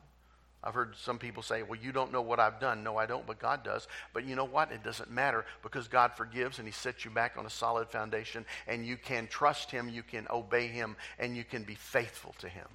I've 0.62 0.74
heard 0.74 0.94
some 0.96 1.18
people 1.18 1.42
say, 1.42 1.62
well, 1.62 1.78
you 1.80 1.90
don't 1.90 2.12
know 2.12 2.20
what 2.20 2.38
I've 2.38 2.60
done. 2.60 2.84
No, 2.84 2.98
I 2.98 3.06
don't, 3.06 3.26
but 3.26 3.38
God 3.38 3.64
does. 3.64 3.88
But 4.12 4.26
you 4.26 4.36
know 4.36 4.44
what? 4.44 4.70
It 4.70 4.84
doesn't 4.84 5.10
matter 5.10 5.46
because 5.62 5.88
God 5.88 6.12
forgives 6.12 6.58
and 6.58 6.68
He 6.68 6.72
sets 6.72 7.04
you 7.04 7.10
back 7.10 7.36
on 7.38 7.46
a 7.46 7.50
solid 7.50 7.88
foundation 7.88 8.44
and 8.68 8.84
you 8.84 8.98
can 8.98 9.26
trust 9.26 9.70
Him, 9.70 9.88
you 9.88 10.02
can 10.02 10.26
obey 10.28 10.66
Him, 10.66 10.96
and 11.18 11.34
you 11.34 11.44
can 11.44 11.62
be 11.62 11.74
faithful 11.74 12.34
to 12.40 12.48
Him. 12.48 12.66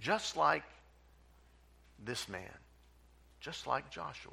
Just 0.00 0.36
like 0.36 0.62
this 2.04 2.28
man, 2.28 2.42
just 3.40 3.66
like 3.66 3.90
Joshua. 3.90 4.32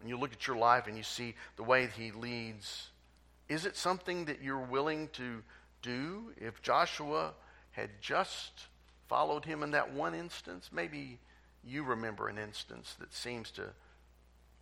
And 0.00 0.08
you 0.08 0.18
look 0.18 0.32
at 0.32 0.46
your 0.46 0.56
life 0.56 0.86
and 0.86 0.96
you 0.96 1.02
see 1.02 1.34
the 1.56 1.62
way 1.62 1.88
he 1.96 2.12
leads 2.12 2.88
is 3.48 3.64
it 3.64 3.76
something 3.76 4.26
that 4.26 4.42
you're 4.42 4.58
willing 4.58 5.08
to 5.14 5.42
do? 5.82 6.32
If 6.36 6.62
Joshua 6.62 7.32
had 7.72 7.90
just 8.00 8.52
followed 9.08 9.44
him 9.44 9.62
in 9.62 9.70
that 9.70 9.92
one 9.92 10.14
instance, 10.14 10.70
maybe 10.72 11.18
you 11.64 11.82
remember 11.82 12.28
an 12.28 12.38
instance 12.38 12.94
that 13.00 13.12
seems 13.12 13.50
to 13.52 13.64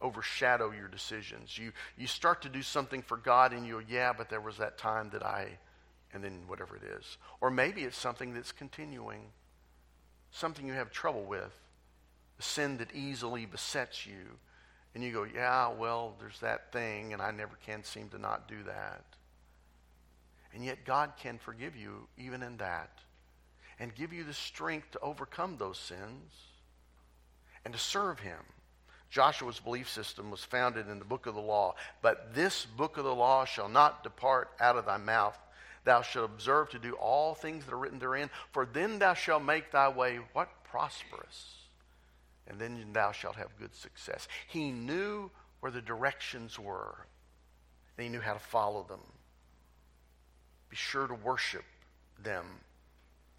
overshadow 0.01 0.71
your 0.71 0.89
decisions. 0.89 1.57
You, 1.59 1.73
you 1.97 2.07
start 2.07 2.43
to 2.43 2.49
do 2.49 2.63
something 2.63 3.03
for 3.03 3.17
God 3.17 3.53
and 3.53 3.67
you, 3.67 3.75
go, 3.75 3.83
yeah, 3.89 4.13
but 4.17 4.29
there 4.29 4.41
was 4.41 4.59
that 4.59 4.79
time 4.79 5.11
that 5.11 5.25
I, 5.25 5.59
and 6.13 6.23
then 6.23 6.43
whatever 6.47 6.77
it 6.77 6.83
is. 6.83 7.17
Or 7.41 7.51
maybe 7.51 7.83
it's 7.83 7.97
something 7.97 8.35
that's 8.35 8.53
continuing, 8.53 9.23
something 10.31 10.67
you 10.67 10.75
have 10.75 10.93
trouble 10.93 11.25
with, 11.25 11.59
a 12.39 12.43
sin 12.43 12.77
that 12.79 12.95
easily 12.95 13.47
besets 13.47 14.07
you 14.07 14.39
and 14.97 15.05
you 15.05 15.13
go, 15.13 15.25
yeah, 15.25 15.69
well, 15.69 16.15
there's 16.19 16.41
that 16.41 16.73
thing, 16.73 17.13
and 17.13 17.21
I 17.21 17.31
never 17.31 17.55
can 17.67 17.85
seem 17.85 18.09
to 18.09 18.19
not 18.19 18.49
do 18.49 18.63
that. 18.63 19.05
And 20.55 20.65
yet 20.65 20.87
God 20.87 21.13
can 21.21 21.37
forgive 21.37 21.77
you 21.77 22.09
even 22.17 22.43
in 22.43 22.57
that 22.57 22.89
and 23.79 23.95
give 23.95 24.15
you 24.15 24.25
the 24.25 24.33
strength 24.33 24.93
to 24.93 25.01
overcome 25.01 25.59
those 25.59 25.77
sins 25.77 26.33
and 27.67 27.75
to 27.75 27.79
serve 27.79 28.21
him. 28.21 28.39
Joshua's 29.11 29.61
belief 29.61 29.91
system 29.91 30.31
was 30.31 30.43
founded 30.43 30.89
in 30.89 30.99
the 30.99 31.05
book 31.05 31.27
of 31.27 31.35
the 31.35 31.43
law. 31.43 31.75
But 32.01 32.35
this 32.35 32.65
book 32.65 32.97
of 32.97 33.05
the 33.05 33.15
law 33.15 33.45
shall 33.45 33.69
not 33.69 34.03
depart 34.03 34.49
out 34.61 34.77
of 34.77 34.87
thy 34.87 34.97
mouth. 34.97 35.37
Thou 35.85 36.01
shalt 36.01 36.25
observe 36.25 36.71
to 36.71 36.79
do 36.79 36.95
all 36.95 37.35
things 37.35 37.67
that 37.67 37.75
are 37.75 37.79
written 37.79 37.99
therein, 37.99 38.31
for 38.51 38.65
then 38.65 38.99
thou 38.99 39.13
shalt 39.13 39.43
make 39.43 39.73
thy 39.73 39.91
way 39.91 40.21
what? 40.33 40.49
Prosperous 40.65 41.66
and 42.49 42.59
then 42.59 42.79
thou 42.93 43.13
shalt 43.13 43.37
have 43.37 43.59
good 43.59 43.75
success. 43.75 44.29
He 44.47 44.71
knew 44.71 45.31
where 45.61 45.73
the 45.73 45.81
directions 45.81 46.59
were, 46.59 47.07
and 47.97 48.05
he 48.05 48.11
knew 48.11 48.21
how 48.21 48.35
to 48.35 48.39
follow 48.39 48.85
them. 48.89 49.01
Be 50.69 50.77
sure 50.77 51.07
to 51.07 51.15
worship 51.15 51.65
them, 52.23 52.45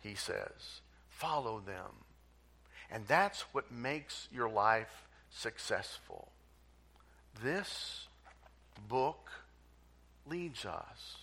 he 0.01 0.15
says. 0.15 0.81
Follow 1.09 1.59
them. 1.59 2.03
And 2.89 3.05
that's 3.07 3.41
what 3.53 3.71
makes 3.71 4.27
your 4.31 4.49
life 4.49 5.07
successful. 5.29 6.29
This 7.43 8.07
book 8.87 9.29
leads 10.25 10.65
us. 10.65 11.17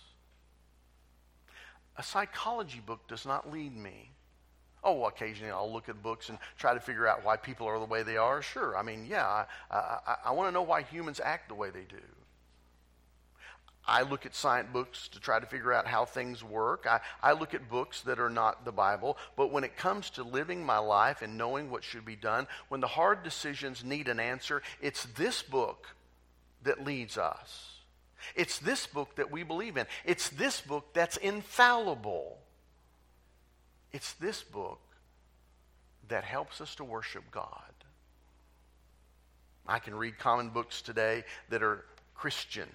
A 1.97 2.03
psychology 2.03 2.81
book 2.85 3.07
does 3.07 3.25
not 3.25 3.51
lead 3.51 3.75
me. 3.75 4.11
Oh, 4.85 5.05
occasionally 5.05 5.51
I'll 5.51 5.71
look 5.71 5.89
at 5.89 6.01
books 6.03 6.29
and 6.29 6.37
try 6.59 6.75
to 6.75 6.79
figure 6.79 7.07
out 7.07 7.25
why 7.25 7.37
people 7.37 7.67
are 7.67 7.79
the 7.79 7.85
way 7.85 8.03
they 8.03 8.17
are. 8.17 8.43
Sure. 8.43 8.77
I 8.77 8.83
mean, 8.83 9.07
yeah, 9.09 9.45
I, 9.71 9.75
I, 9.75 10.15
I 10.25 10.31
want 10.31 10.47
to 10.47 10.51
know 10.51 10.61
why 10.61 10.83
humans 10.83 11.19
act 11.19 11.49
the 11.49 11.55
way 11.55 11.71
they 11.71 11.85
do. 11.89 11.97
I 13.87 14.01
look 14.03 14.25
at 14.25 14.35
science 14.35 14.69
books 14.71 15.07
to 15.09 15.19
try 15.19 15.39
to 15.39 15.45
figure 15.45 15.73
out 15.73 15.87
how 15.87 16.05
things 16.05 16.43
work. 16.43 16.85
I, 16.89 17.01
I 17.21 17.33
look 17.33 17.53
at 17.53 17.69
books 17.69 18.01
that 18.01 18.19
are 18.19 18.29
not 18.29 18.65
the 18.65 18.71
Bible. 18.71 19.17
But 19.35 19.51
when 19.51 19.63
it 19.63 19.77
comes 19.77 20.11
to 20.11 20.23
living 20.23 20.65
my 20.65 20.77
life 20.77 21.21
and 21.21 21.37
knowing 21.37 21.69
what 21.69 21.83
should 21.83 22.05
be 22.05 22.15
done, 22.15 22.47
when 22.69 22.81
the 22.81 22.87
hard 22.87 23.23
decisions 23.23 23.83
need 23.83 24.07
an 24.07 24.19
answer, 24.19 24.61
it's 24.81 25.05
this 25.17 25.43
book 25.43 25.87
that 26.63 26.83
leads 26.83 27.17
us. 27.17 27.71
It's 28.35 28.57
this 28.57 28.87
book 28.87 29.15
that 29.15 29.31
we 29.31 29.43
believe 29.43 29.77
in. 29.77 29.85
It's 30.03 30.29
this 30.29 30.61
book 30.61 30.93
that's 30.93 31.17
infallible. 31.17 32.39
It's 33.91 34.13
this 34.13 34.43
book 34.43 34.79
that 36.07 36.23
helps 36.23 36.61
us 36.61 36.75
to 36.75 36.83
worship 36.83 37.23
God. 37.31 37.61
I 39.67 39.79
can 39.79 39.95
read 39.95 40.19
common 40.19 40.49
books 40.49 40.81
today 40.81 41.23
that 41.49 41.63
are 41.63 41.85
Christian. 42.13 42.69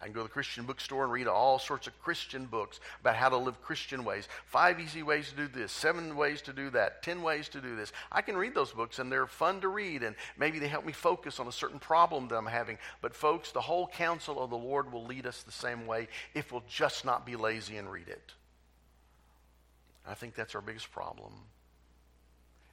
I 0.00 0.04
can 0.04 0.14
go 0.14 0.20
to 0.20 0.28
the 0.28 0.32
Christian 0.32 0.64
bookstore 0.64 1.04
and 1.04 1.12
read 1.12 1.26
all 1.26 1.58
sorts 1.58 1.86
of 1.86 2.00
Christian 2.00 2.46
books 2.46 2.80
about 3.00 3.16
how 3.16 3.28
to 3.28 3.36
live 3.36 3.60
Christian 3.62 4.02
ways. 4.02 4.28
Five 4.46 4.80
easy 4.80 5.02
ways 5.02 5.28
to 5.30 5.36
do 5.36 5.48
this, 5.48 5.72
seven 5.72 6.16
ways 6.16 6.40
to 6.42 6.54
do 6.54 6.70
that, 6.70 7.02
ten 7.02 7.22
ways 7.22 7.50
to 7.50 7.60
do 7.60 7.76
this. 7.76 7.92
I 8.10 8.22
can 8.22 8.36
read 8.36 8.54
those 8.54 8.72
books 8.72 8.98
and 8.98 9.12
they're 9.12 9.26
fun 9.26 9.60
to 9.60 9.68
read 9.68 10.02
and 10.02 10.16
maybe 10.38 10.58
they 10.58 10.68
help 10.68 10.86
me 10.86 10.92
focus 10.92 11.38
on 11.38 11.48
a 11.48 11.52
certain 11.52 11.78
problem 11.78 12.28
that 12.28 12.36
I'm 12.36 12.46
having. 12.46 12.78
But, 13.02 13.14
folks, 13.14 13.52
the 13.52 13.60
whole 13.60 13.88
counsel 13.88 14.42
of 14.42 14.48
the 14.48 14.56
Lord 14.56 14.90
will 14.90 15.04
lead 15.04 15.26
us 15.26 15.42
the 15.42 15.52
same 15.52 15.86
way 15.86 16.08
if 16.34 16.50
we'll 16.50 16.64
just 16.66 17.04
not 17.04 17.26
be 17.26 17.36
lazy 17.36 17.76
and 17.76 17.90
read 17.90 18.08
it. 18.08 18.32
I 20.10 20.14
think 20.14 20.34
that's 20.34 20.56
our 20.56 20.60
biggest 20.60 20.90
problem. 20.90 21.32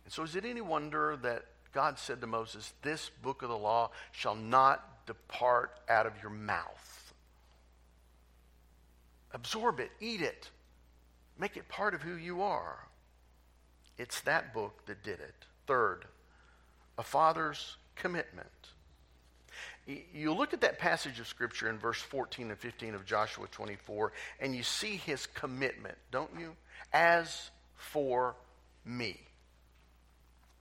And 0.04 0.12
so, 0.12 0.24
is 0.24 0.36
it 0.36 0.44
any 0.44 0.62
wonder 0.62 1.18
that 1.22 1.46
God 1.72 2.00
said 2.00 2.20
to 2.22 2.28
Moses, 2.28 2.74
This 2.82 3.12
book 3.22 3.44
of 3.44 3.50
the 3.50 3.58
law 3.58 3.92
shall 4.12 4.34
not 4.34 5.06
depart 5.06 5.80
out 5.88 6.08
of 6.08 6.14
your 6.22 6.32
mouth? 6.32 7.14
Absorb 9.34 9.80
it, 9.80 9.92
eat 10.00 10.22
it, 10.22 10.50
make 11.38 11.58
it 11.58 11.70
part 11.70 11.94
of 11.94 12.02
who 12.02 12.16
you 12.16 12.42
are. 12.42 12.88
It's 14.00 14.22
that 14.22 14.52
book 14.54 14.86
that 14.88 15.04
did 15.04 15.20
it. 15.20 15.36
Third, 15.68 16.06
a 16.98 17.04
father's 17.04 17.78
commitment. 17.96 18.48
You 19.86 20.34
look 20.34 20.54
at 20.54 20.62
that 20.62 20.80
passage 20.80 21.20
of 21.20 21.28
Scripture 21.28 21.70
in 21.70 21.78
verse 21.78 22.02
14 22.02 22.50
and 22.50 22.60
15 22.60 22.96
of 22.96 23.06
Joshua 23.06 23.48
24, 23.52 24.12
and 24.40 24.56
you 24.56 24.64
see 24.64 24.96
his 24.96 25.28
commitment, 25.28 25.98
don't 26.12 26.32
you? 26.40 26.56
As 26.94 27.50
for 27.76 28.36
me. 28.86 29.20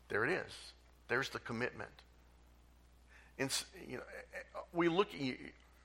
There 0.09 0.24
it 0.24 0.31
is. 0.31 0.52
There's 1.09 1.29
the 1.31 1.38
commitment. 1.38 1.90
And, 3.38 3.52
you 3.88 3.98
know, 3.98 4.02
eh, 4.02 4.38
eh, 4.38 4.61
we 4.72 4.88
look, 4.88 5.09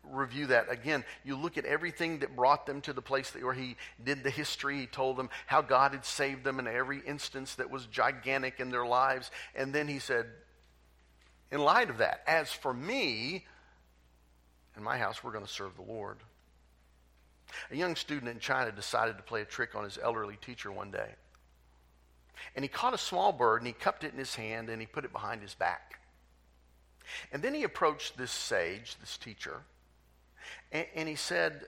review 0.04 0.48
that 0.48 0.72
again. 0.72 1.04
You 1.24 1.36
look 1.36 1.58
at 1.58 1.66
everything 1.66 2.20
that 2.20 2.36
brought 2.36 2.66
them 2.66 2.82
to 2.82 2.94
the 2.94 3.02
place 3.02 3.32
that, 3.32 3.44
where 3.44 3.54
he 3.54 3.76
did 4.04 4.24
the 4.24 4.30
history. 4.30 4.80
He 4.80 4.86
told 4.88 5.18
them 5.18 5.30
how 5.48 5.62
God 5.62 5.92
had 5.92 6.06
saved 6.06 6.44
them 6.44 6.60
in 6.60 6.68
every 6.68 7.02
instance 7.06 7.56
that 7.56 7.70
was 7.70 7.86
gigantic 7.88 8.60
in 8.60 8.70
their 8.70 8.86
lives. 8.86 9.32
And 9.56 9.74
then 9.74 9.88
he 9.88 10.00
said, 10.00 10.28
in 11.52 11.60
light 11.60 11.90
of 11.90 11.98
that, 11.98 12.22
as 12.26 12.52
for 12.52 12.74
me 12.74 13.46
and 14.76 14.84
my 14.84 14.98
house, 14.98 15.24
we're 15.24 15.34
going 15.34 15.46
to 15.46 15.52
serve 15.52 15.76
the 15.76 15.82
Lord. 15.82 16.18
A 17.72 17.76
young 17.76 17.96
student 17.96 18.30
in 18.30 18.40
China 18.40 18.72
decided 18.72 19.18
to 19.18 19.24
play 19.24 19.42
a 19.42 19.46
trick 19.46 19.76
on 19.76 19.86
his 19.86 19.98
elderly 20.02 20.38
teacher 20.42 20.72
one 20.72 20.92
day. 20.92 21.10
And 22.56 22.66
he 22.66 22.70
caught 22.70 22.94
a 22.94 22.98
small 22.98 23.32
bird 23.32 23.62
and 23.62 23.68
he 23.68 23.74
cupped 23.74 24.04
it 24.04 24.12
in 24.12 24.20
his 24.20 24.36
hand 24.36 24.70
and 24.70 24.82
he 24.82 24.88
put 24.88 25.06
it 25.06 25.14
behind 25.14 25.42
his 25.42 25.54
back. 25.54 26.00
And 27.32 27.42
then 27.42 27.54
he 27.54 27.64
approached 27.64 28.18
this 28.18 28.32
sage, 28.32 28.98
this 29.00 29.18
teacher, 29.18 29.62
and, 30.72 30.86
and 30.96 31.10
he 31.10 31.16
said 31.16 31.66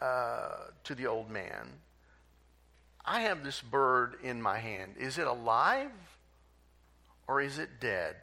uh, 0.00 0.50
to 0.84 0.94
the 0.94 1.06
old 1.06 1.30
man, 1.30 1.68
I 3.04 3.22
have 3.22 3.44
this 3.44 3.60
bird 3.60 4.16
in 4.22 4.42
my 4.42 4.58
hand. 4.58 4.94
Is 4.98 5.18
it 5.18 5.26
alive 5.26 5.90
or 7.26 7.40
is 7.40 7.58
it 7.58 7.80
dead? 7.80 8.16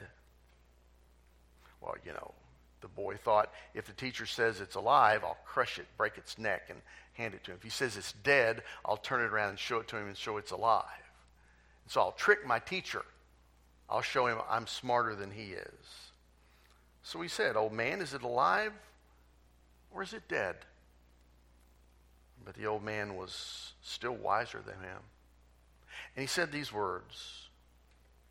Well, 1.81 1.95
you 2.05 2.13
know, 2.13 2.33
the 2.81 2.87
boy 2.87 3.15
thought 3.17 3.51
if 3.73 3.85
the 3.85 3.93
teacher 3.93 4.25
says 4.25 4.59
it's 4.61 4.75
alive, 4.75 5.23
I'll 5.23 5.37
crush 5.45 5.79
it, 5.79 5.87
break 5.97 6.17
its 6.17 6.37
neck, 6.37 6.67
and 6.69 6.79
hand 7.15 7.33
it 7.33 7.43
to 7.45 7.51
him. 7.51 7.57
If 7.57 7.63
he 7.63 7.69
says 7.69 7.97
it's 7.97 8.13
dead, 8.23 8.61
I'll 8.85 8.97
turn 8.97 9.21
it 9.21 9.31
around 9.31 9.49
and 9.49 9.59
show 9.59 9.79
it 9.79 9.87
to 9.89 9.97
him 9.97 10.07
and 10.07 10.15
show 10.15 10.37
it's 10.37 10.51
alive. 10.51 10.85
And 11.83 11.91
so 11.91 12.01
I'll 12.01 12.11
trick 12.11 12.45
my 12.45 12.59
teacher. 12.59 13.03
I'll 13.89 14.01
show 14.01 14.27
him 14.27 14.37
I'm 14.49 14.67
smarter 14.67 15.15
than 15.15 15.31
he 15.31 15.53
is. 15.53 16.11
So 17.03 17.21
he 17.21 17.27
said, 17.27 17.55
Old 17.55 17.73
man, 17.73 18.01
is 18.01 18.13
it 18.13 18.23
alive 18.23 18.73
or 19.93 20.03
is 20.03 20.13
it 20.13 20.27
dead? 20.27 20.55
But 22.43 22.55
the 22.55 22.65
old 22.67 22.83
man 22.83 23.15
was 23.15 23.73
still 23.81 24.15
wiser 24.15 24.61
than 24.65 24.75
him. 24.75 24.99
And 26.15 26.21
he 26.21 26.27
said 26.27 26.51
these 26.51 26.73
words 26.73 27.49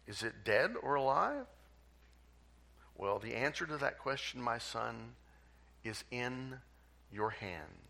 Is 0.07 0.23
it 0.23 0.45
dead 0.45 0.75
or 0.83 0.97
alive? 0.97 1.47
Well, 2.97 3.19
the 3.19 3.35
answer 3.35 3.67
to 3.67 3.77
that 3.79 3.99
question, 3.99 4.41
my 4.41 4.59
son, 4.59 5.15
is 5.83 6.05
in 6.11 6.59
your 7.13 7.31
hands. 7.31 7.85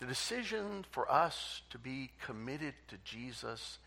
The 0.00 0.06
decision 0.06 0.84
for 0.90 1.10
us 1.10 1.62
to 1.70 1.78
be 1.78 2.10
committed 2.24 2.74
to 2.88 2.96
Jesus 3.04 3.78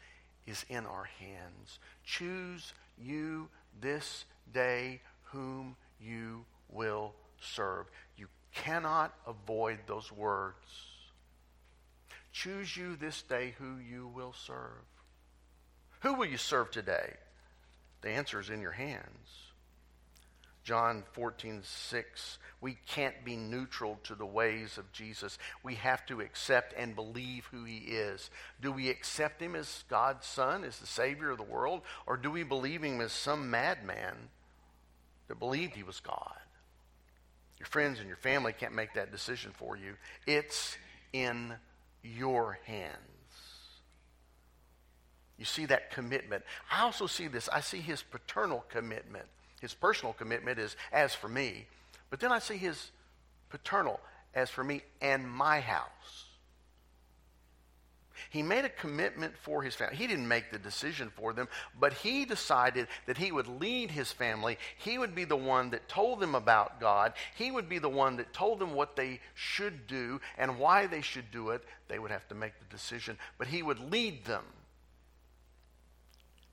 is 0.48 0.66
in 0.70 0.86
our 0.86 1.10
hands. 1.20 1.80
Choose 2.04 2.74
you 3.02 3.50
this 3.82 4.26
day 4.54 5.02
whom 5.26 5.76
you 6.02 6.46
will 6.72 7.14
serve. 7.40 7.86
You 8.18 8.28
cannot 8.54 9.14
avoid 9.28 9.80
those 9.88 10.12
words. 10.12 10.56
Choose 12.32 12.76
you 12.76 12.96
this 12.96 13.22
day 13.24 13.56
who 13.60 13.78
you 13.78 14.08
will 14.08 14.34
serve. 14.34 14.86
Who 16.02 16.14
will 16.14 16.26
you 16.26 16.38
serve 16.38 16.72
today? 16.72 17.16
The 18.02 18.10
answer 18.10 18.40
is 18.40 18.50
in 18.50 18.62
your 18.62 18.72
hands. 18.72 19.49
John 20.70 21.04
14, 21.14 21.64
6. 21.64 22.38
We 22.62 22.78
can't 22.88 23.26
be 23.26 23.36
neutral 23.36 23.98
to 24.04 24.14
the 24.14 24.24
ways 24.24 24.78
of 24.78 24.92
Jesus. 24.92 25.40
We 25.64 25.74
have 25.74 26.06
to 26.06 26.22
accept 26.22 26.76
and 26.78 26.96
believe 26.96 27.46
who 27.46 27.64
he 27.64 27.78
is. 27.78 28.30
Do 28.62 28.72
we 28.72 28.88
accept 28.88 29.42
him 29.42 29.56
as 29.56 29.84
God's 29.90 30.28
son, 30.28 30.64
as 30.64 30.78
the 30.78 30.86
Savior 30.86 31.32
of 31.32 31.38
the 31.38 31.44
world, 31.44 31.82
or 32.06 32.18
do 32.18 32.30
we 32.30 32.44
believe 32.44 32.84
him 32.84 33.02
as 33.02 33.12
some 33.12 33.50
madman 33.50 34.16
that 35.28 35.40
believed 35.40 35.76
he 35.76 35.82
was 35.82 36.02
God? 36.02 36.38
Your 37.58 37.66
friends 37.66 37.98
and 37.98 38.08
your 38.08 38.18
family 38.18 38.54
can't 38.54 38.76
make 38.76 38.94
that 38.94 39.12
decision 39.12 39.50
for 39.56 39.76
you. 39.76 39.96
It's 40.28 40.78
in 41.14 41.56
your 42.04 42.60
hands. 42.66 42.94
You 45.40 45.46
see 45.46 45.66
that 45.66 45.90
commitment. 45.90 46.44
I 46.72 46.84
also 46.84 47.08
see 47.08 47.26
this. 47.26 47.50
I 47.50 47.62
see 47.62 47.80
his 47.80 48.04
paternal 48.04 48.64
commitment. 48.70 49.26
His 49.62 49.74
personal 49.74 50.14
commitment 50.14 50.60
is 50.60 50.76
as 50.92 51.14
for 51.14 51.28
me. 51.28 51.68
But 52.10 52.20
then 52.20 52.32
I 52.32 52.40
see 52.40 52.58
his 52.58 52.92
paternal 53.50 54.00
as 54.34 54.50
for 54.50 54.64
me 54.64 54.84
and 55.02 55.30
my 55.30 55.60
house. 55.60 56.26
He 58.30 58.44
made 58.44 58.66
a 58.66 58.70
commitment 58.70 59.36
for 59.38 59.64
his 59.64 59.76
family. 59.76 59.96
He 59.96 60.06
didn't 60.06 60.28
make 60.28 60.52
the 60.52 60.60
decision 60.60 61.10
for 61.16 61.34
them, 61.34 61.48
but 61.80 61.94
he 61.94 62.26
decided 62.26 62.88
that 63.08 63.18
he 63.18 63.32
would 63.32 63.48
lead 63.48 63.92
his 63.92 64.12
family. 64.12 64.58
He 64.78 64.98
would 64.98 65.16
be 65.16 65.24
the 65.24 65.36
one 65.36 65.72
that 65.72 65.88
told 65.88 66.20
them 66.20 66.36
about 66.36 66.80
God. 66.80 67.14
He 67.36 67.50
would 67.50 67.70
be 67.70 67.80
the 67.80 67.90
one 67.90 68.18
that 68.18 68.34
told 68.34 68.60
them 68.60 68.74
what 68.74 68.96
they 68.96 69.20
should 69.34 69.88
do 69.88 70.22
and 70.38 70.60
why 70.60 70.86
they 70.86 71.02
should 71.02 71.32
do 71.32 71.50
it. 71.50 71.64
They 71.88 71.98
would 71.98 72.12
have 72.12 72.28
to 72.28 72.36
make 72.36 72.54
the 72.60 72.76
decision, 72.76 73.18
but 73.38 73.48
he 73.48 73.64
would 73.64 73.80
lead 73.92 74.26
them. 74.26 74.44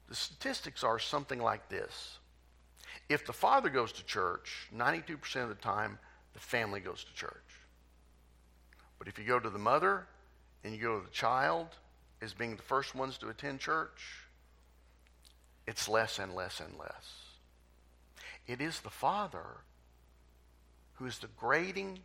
The 0.09 0.15
statistics 0.15 0.85
are 0.85 0.99
something 0.99 1.41
like 1.41 1.69
this 1.69 2.19
if 3.09 3.27
the 3.27 3.33
father 3.33 3.69
goes 3.69 3.93
to 3.93 4.05
church, 4.05 4.69
92% 4.75 5.43
of 5.43 5.49
the 5.49 5.55
time, 5.55 5.99
the 6.35 6.41
family 6.41 6.81
goes 6.81 7.05
to 7.05 7.15
church. 7.15 7.33
But 8.99 9.09
if 9.09 9.19
you 9.19 9.25
go 9.25 9.39
to 9.39 9.51
the 9.51 9.59
mother, 9.59 10.07
and 10.67 10.75
you 10.75 10.83
go 10.83 10.99
to 10.99 11.05
the 11.05 11.13
child 11.13 11.69
as 12.21 12.35
being 12.35 12.57
the 12.57 12.63
first 12.63 12.93
ones 12.93 13.19
to 13.19 13.29
attend 13.29 13.61
church, 13.61 14.25
it's 15.65 15.89
less 15.89 16.19
and 16.19 16.35
less 16.35 16.59
and 16.59 16.77
less. 16.77 17.23
It 18.49 18.61
is 18.61 18.81
the 18.81 18.91
Father 18.91 19.59
who 20.95 21.07
is 21.07 21.21
the 21.21 21.29
grading, 21.39 22.01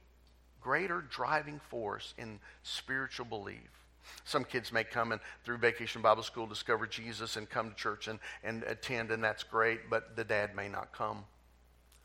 greater 0.61 1.01
driving 1.01 1.59
force 1.69 2.13
in 2.19 2.39
spiritual 2.61 3.25
belief. 3.25 3.80
Some 4.23 4.43
kids 4.43 4.71
may 4.71 4.83
come 4.83 5.11
and 5.11 5.21
through 5.43 5.57
Vacation 5.57 6.01
Bible 6.01 6.23
School 6.23 6.47
discover 6.47 6.87
Jesus 6.87 7.37
and 7.37 7.49
come 7.49 7.69
to 7.69 7.75
church 7.75 8.07
and, 8.07 8.19
and 8.43 8.63
attend, 8.63 9.11
and 9.11 9.23
that's 9.23 9.43
great, 9.43 9.89
but 9.89 10.15
the 10.15 10.23
dad 10.23 10.55
may 10.55 10.67
not 10.67 10.93
come. 10.93 11.25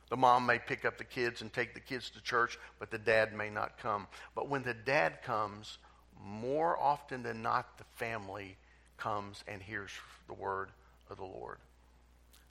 The 0.08 0.16
mom 0.16 0.46
may 0.46 0.58
pick 0.58 0.84
up 0.84 0.98
the 0.98 1.04
kids 1.04 1.42
and 1.42 1.52
take 1.52 1.74
the 1.74 1.80
kids 1.80 2.10
to 2.10 2.22
church, 2.22 2.58
but 2.78 2.90
the 2.90 2.98
dad 2.98 3.34
may 3.34 3.50
not 3.50 3.78
come. 3.78 4.06
But 4.34 4.48
when 4.48 4.62
the 4.62 4.74
dad 4.74 5.22
comes, 5.22 5.78
more 6.24 6.78
often 6.78 7.22
than 7.22 7.42
not, 7.42 7.78
the 7.78 7.84
family 7.94 8.56
comes 8.96 9.42
and 9.48 9.60
hears 9.60 9.90
the 10.28 10.34
word 10.34 10.70
of 11.10 11.16
the 11.16 11.24
Lord. 11.24 11.58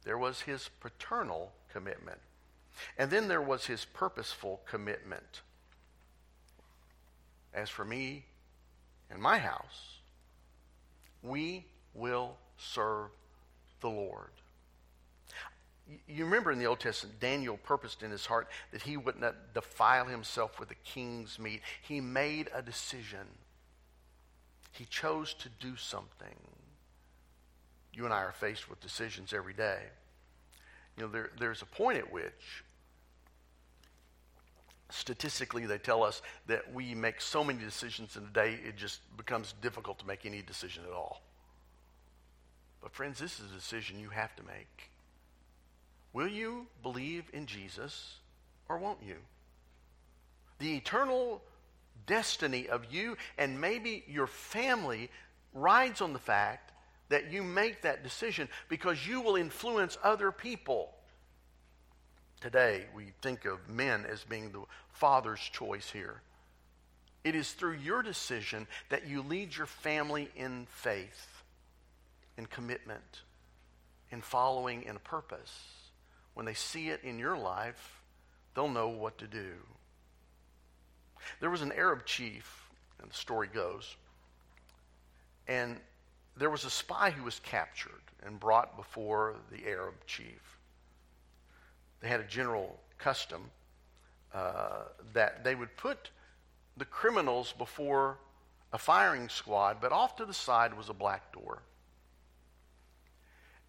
There 0.03 0.17
was 0.17 0.41
his 0.41 0.69
paternal 0.79 1.51
commitment. 1.71 2.19
And 2.97 3.09
then 3.09 3.27
there 3.27 3.41
was 3.41 3.65
his 3.65 3.85
purposeful 3.85 4.61
commitment. 4.65 5.41
As 7.53 7.69
for 7.69 7.85
me 7.85 8.25
and 9.09 9.21
my 9.21 9.37
house, 9.37 9.99
we 11.21 11.65
will 11.93 12.37
serve 12.57 13.09
the 13.81 13.89
Lord. 13.89 14.29
You 16.07 16.25
remember 16.25 16.51
in 16.51 16.57
the 16.57 16.65
Old 16.65 16.79
Testament, 16.79 17.19
Daniel 17.19 17.57
purposed 17.57 18.01
in 18.01 18.09
his 18.09 18.25
heart 18.25 18.47
that 18.71 18.81
he 18.81 18.97
would 18.97 19.19
not 19.19 19.53
defile 19.53 20.05
himself 20.05 20.59
with 20.59 20.69
the 20.69 20.75
king's 20.83 21.37
meat. 21.37 21.61
He 21.81 22.01
made 22.01 22.49
a 22.53 22.61
decision 22.61 23.27
he 24.77 24.85
chose 24.85 25.33
to 25.35 25.49
do 25.61 25.77
something. 25.77 26.35
You 27.93 28.03
and 28.03 28.13
I 28.13 28.23
are 28.23 28.33
faced 28.33 28.69
with 28.69 28.81
decisions 28.81 29.31
every 29.31 29.53
day. 29.53 29.79
You 30.97 31.03
know, 31.03 31.09
there, 31.09 31.29
there's 31.39 31.61
a 31.61 31.65
point 31.65 31.97
at 31.97 32.11
which 32.11 32.63
statistically, 34.89 35.65
they 35.65 35.77
tell 35.77 36.03
us 36.03 36.21
that 36.47 36.73
we 36.73 36.93
make 36.93 37.21
so 37.21 37.43
many 37.43 37.59
decisions 37.59 38.15
in 38.15 38.23
a 38.23 38.27
day, 38.27 38.59
it 38.65 38.77
just 38.77 38.99
becomes 39.17 39.53
difficult 39.61 39.99
to 39.99 40.07
make 40.07 40.25
any 40.25 40.41
decision 40.41 40.83
at 40.87 40.93
all. 40.93 41.21
But, 42.81 42.93
friends, 42.93 43.19
this 43.19 43.39
is 43.39 43.51
a 43.51 43.55
decision 43.55 43.99
you 43.99 44.09
have 44.09 44.35
to 44.35 44.43
make. 44.43 44.91
Will 46.13 46.27
you 46.27 46.67
believe 46.83 47.25
in 47.33 47.45
Jesus 47.45 48.15
or 48.69 48.77
won't 48.77 48.99
you? 49.05 49.17
The 50.59 50.75
eternal 50.75 51.41
destiny 52.05 52.69
of 52.69 52.85
you 52.91 53.17
and 53.37 53.59
maybe 53.59 54.03
your 54.07 54.27
family 54.27 55.09
rides 55.53 56.01
on 56.01 56.13
the 56.13 56.19
fact 56.19 56.71
that 57.09 57.31
you 57.31 57.43
make 57.43 57.81
that 57.81 58.03
decision 58.03 58.47
because 58.69 59.07
you 59.07 59.21
will 59.21 59.35
influence 59.35 59.97
other 60.03 60.31
people. 60.31 60.93
Today, 62.45 62.85
we 62.95 63.05
think 63.23 63.45
of 63.45 63.67
men 63.67 64.05
as 64.07 64.23
being 64.23 64.51
the 64.51 64.61
father's 64.91 65.39
choice 65.39 65.89
here. 65.89 66.21
It 67.23 67.33
is 67.33 67.53
through 67.53 67.77
your 67.77 68.03
decision 68.03 68.67
that 68.89 69.07
you 69.07 69.23
lead 69.23 69.57
your 69.57 69.65
family 69.65 70.29
in 70.35 70.67
faith, 70.69 71.41
in 72.37 72.45
commitment, 72.45 73.23
in 74.11 74.21
following 74.21 74.83
in 74.83 74.95
a 74.95 74.99
purpose. 74.99 75.63
When 76.35 76.45
they 76.45 76.53
see 76.53 76.89
it 76.89 77.03
in 77.03 77.17
your 77.17 77.35
life, 77.35 77.99
they'll 78.53 78.69
know 78.69 78.89
what 78.89 79.17
to 79.17 79.25
do. 79.25 79.53
There 81.39 81.49
was 81.49 81.63
an 81.63 81.71
Arab 81.71 82.05
chief, 82.05 82.69
and 83.01 83.09
the 83.09 83.15
story 83.15 83.47
goes, 83.51 83.95
and 85.47 85.77
there 86.37 86.51
was 86.51 86.63
a 86.63 86.69
spy 86.69 87.09
who 87.09 87.23
was 87.23 87.39
captured 87.39 88.03
and 88.23 88.39
brought 88.39 88.77
before 88.77 89.33
the 89.51 89.67
Arab 89.67 89.95
chief. 90.05 90.54
They 92.05 92.11
had 92.11 92.19
a 92.19 92.25
general 92.25 92.79
custom 92.99 93.49
uh, 94.31 94.83
that 95.13 95.43
they 95.43 95.55
would 95.55 95.75
put 95.75 96.11
the 96.77 96.85
criminals 96.85 97.51
before 97.57 98.19
a 98.71 98.77
firing 98.77 99.27
squad, 99.27 99.77
but 99.81 99.91
off 99.91 100.15
to 100.17 100.25
the 100.25 100.33
side 100.33 100.77
was 100.77 100.87
a 100.87 100.93
black 100.93 101.33
door. 101.33 101.63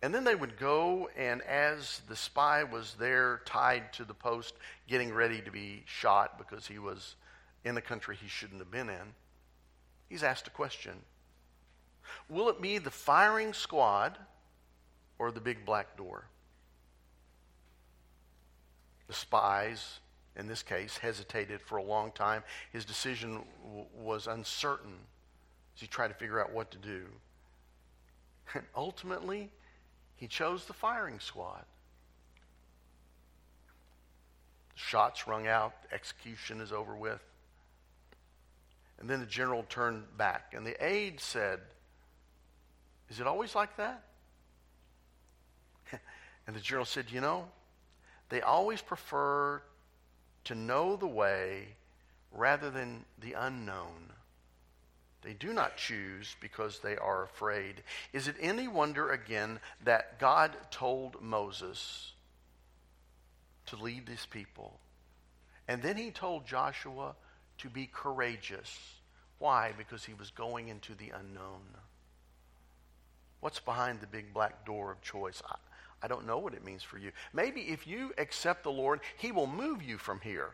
And 0.03 0.15
then 0.15 0.25
they 0.25 0.35
would 0.35 0.59
go, 0.59 1.09
and 1.17 1.41
as 1.41 2.03
the 2.11 2.15
spy 2.15 2.63
was 2.63 2.95
there 2.99 3.41
tied 3.47 3.95
to 3.95 4.05
the 4.05 4.13
post, 4.13 4.53
getting 4.87 5.15
ready 5.15 5.41
to 5.41 5.51
be 5.51 5.85
shot 5.87 6.37
because 6.37 6.67
he 6.67 6.79
was 6.79 7.15
in 7.65 7.79
a 7.79 7.81
country 7.81 8.19
he 8.21 8.29
shouldn't 8.29 8.61
have 8.61 8.71
been 8.71 8.91
in, 8.91 9.15
he's 10.11 10.23
asked 10.23 10.47
a 10.47 10.51
question 10.51 10.93
Will 12.29 12.51
it 12.51 12.61
be 12.61 12.77
the 12.77 12.91
firing 12.91 13.55
squad 13.55 14.19
or 15.19 15.33
the 15.33 15.41
big 15.41 15.65
black 15.65 15.97
door? 15.97 16.29
The 19.09 19.15
spies, 19.15 20.01
in 20.37 20.47
this 20.47 20.63
case, 20.63 20.99
hesitated 20.99 21.61
for 21.61 21.79
a 21.79 21.83
long 21.83 22.13
time. 22.13 22.43
His 22.73 22.85
decision 22.85 23.45
w- 23.65 23.87
was 23.95 24.27
uncertain 24.27 24.97
as 25.75 25.81
he 25.81 25.87
tried 25.87 26.09
to 26.09 26.15
figure 26.15 26.41
out 26.41 26.53
what 26.53 26.71
to 26.73 26.79
do. 26.79 27.07
And 28.55 28.65
ultimately, 28.77 29.51
he 30.17 30.29
chose 30.29 30.65
the 30.67 30.73
firing 30.73 31.21
squad. 31.21 31.65
Shots 34.75 35.27
rung 35.27 35.47
out, 35.47 35.73
execution 35.91 36.61
is 36.61 36.73
over 36.73 36.95
with. 36.95 37.23
And 38.99 39.11
then 39.11 39.21
the 39.21 39.27
general 39.27 39.65
turned 39.69 40.05
back, 40.17 40.55
and 40.55 40.67
the 40.67 40.83
aide 40.85 41.21
said, 41.21 41.61
is 43.11 43.21
it 43.21 43.27
always 43.27 43.55
like 43.55 43.77
that? 43.77 44.03
and 46.47 46.57
the 46.57 46.61
general 46.61 46.85
said, 46.85 47.07
You 47.11 47.21
know, 47.21 47.47
they 48.29 48.41
always 48.41 48.83
prefer 48.83 49.63
to 50.45 50.55
know 50.55 50.97
the 50.97 51.07
way 51.07 51.77
rather 52.33 52.71
than 52.71 53.05
the 53.21 53.33
unknown. 53.33 54.13
They 55.23 55.33
do 55.33 55.53
not 55.53 55.77
choose 55.77 56.37
because 56.41 56.79
they 56.79 56.97
are 56.97 57.25
afraid. 57.25 57.83
Is 58.13 58.29
it 58.29 58.37
any 58.41 58.69
wonder 58.69 59.11
again 59.11 59.59
that 59.85 60.21
God 60.21 60.57
told 60.71 61.21
Moses 61.21 62.13
to 63.67 63.77
lead 63.77 64.07
these 64.07 64.27
people? 64.27 64.79
And 65.67 65.83
then 65.83 65.97
he 65.97 66.13
told 66.13 66.47
Joshua 66.47 67.17
to 67.59 67.69
be 67.69 67.91
courageous. 67.93 68.79
Why? 69.39 69.73
Because 69.77 70.05
he 70.05 70.15
was 70.15 70.31
going 70.31 70.69
into 70.69 70.95
the 70.95 71.11
unknown. 71.11 71.63
What's 73.41 73.61
behind 73.61 74.01
the 74.01 74.07
big 74.07 74.33
black 74.33 74.65
door 74.65 74.93
of 74.93 75.03
choice? 75.03 75.43
I, 76.03 76.09
don't 76.09 76.27
know 76.27 76.39
what 76.39 76.55
it 76.55 76.65
means 76.65 76.83
for 76.83 76.99
you. 76.99 77.13
Maybe 77.33 77.63
if 77.63 77.87
you 77.87 78.13
accept 78.19 78.63
the 78.63 78.71
Lord, 78.71 79.01
He 79.19 79.33
will 79.33 79.47
move 79.47 79.83
you 79.83 79.99
from 79.99 80.21
here. 80.21 80.51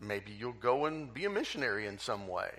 Maybe 0.00 0.32
you'll 0.32 0.52
go 0.52 0.86
and 0.86 1.12
be 1.12 1.24
a 1.24 1.30
missionary 1.30 1.86
in 1.86 1.98
some 1.98 2.28
way. 2.28 2.50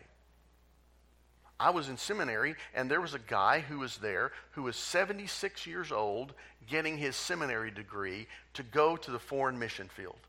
I 1.60 1.70
was 1.70 1.88
in 1.88 1.98
seminary, 1.98 2.56
and 2.74 2.91
there 2.91 3.00
was 3.00 3.13
a 3.13 3.20
guy 3.20 3.62
who 3.62 3.80
was 3.80 3.98
there 3.98 4.32
who 4.52 4.63
was 4.63 4.76
76 4.76 5.65
years 5.65 5.91
old 5.91 6.34
getting 6.68 6.98
his 6.98 7.15
seminary 7.15 7.72
degree 7.72 8.28
to 8.56 8.63
go 8.63 8.98
to 8.98 9.12
the 9.12 9.20
foreign 9.20 9.58
mission 9.58 9.88
field. 9.88 10.20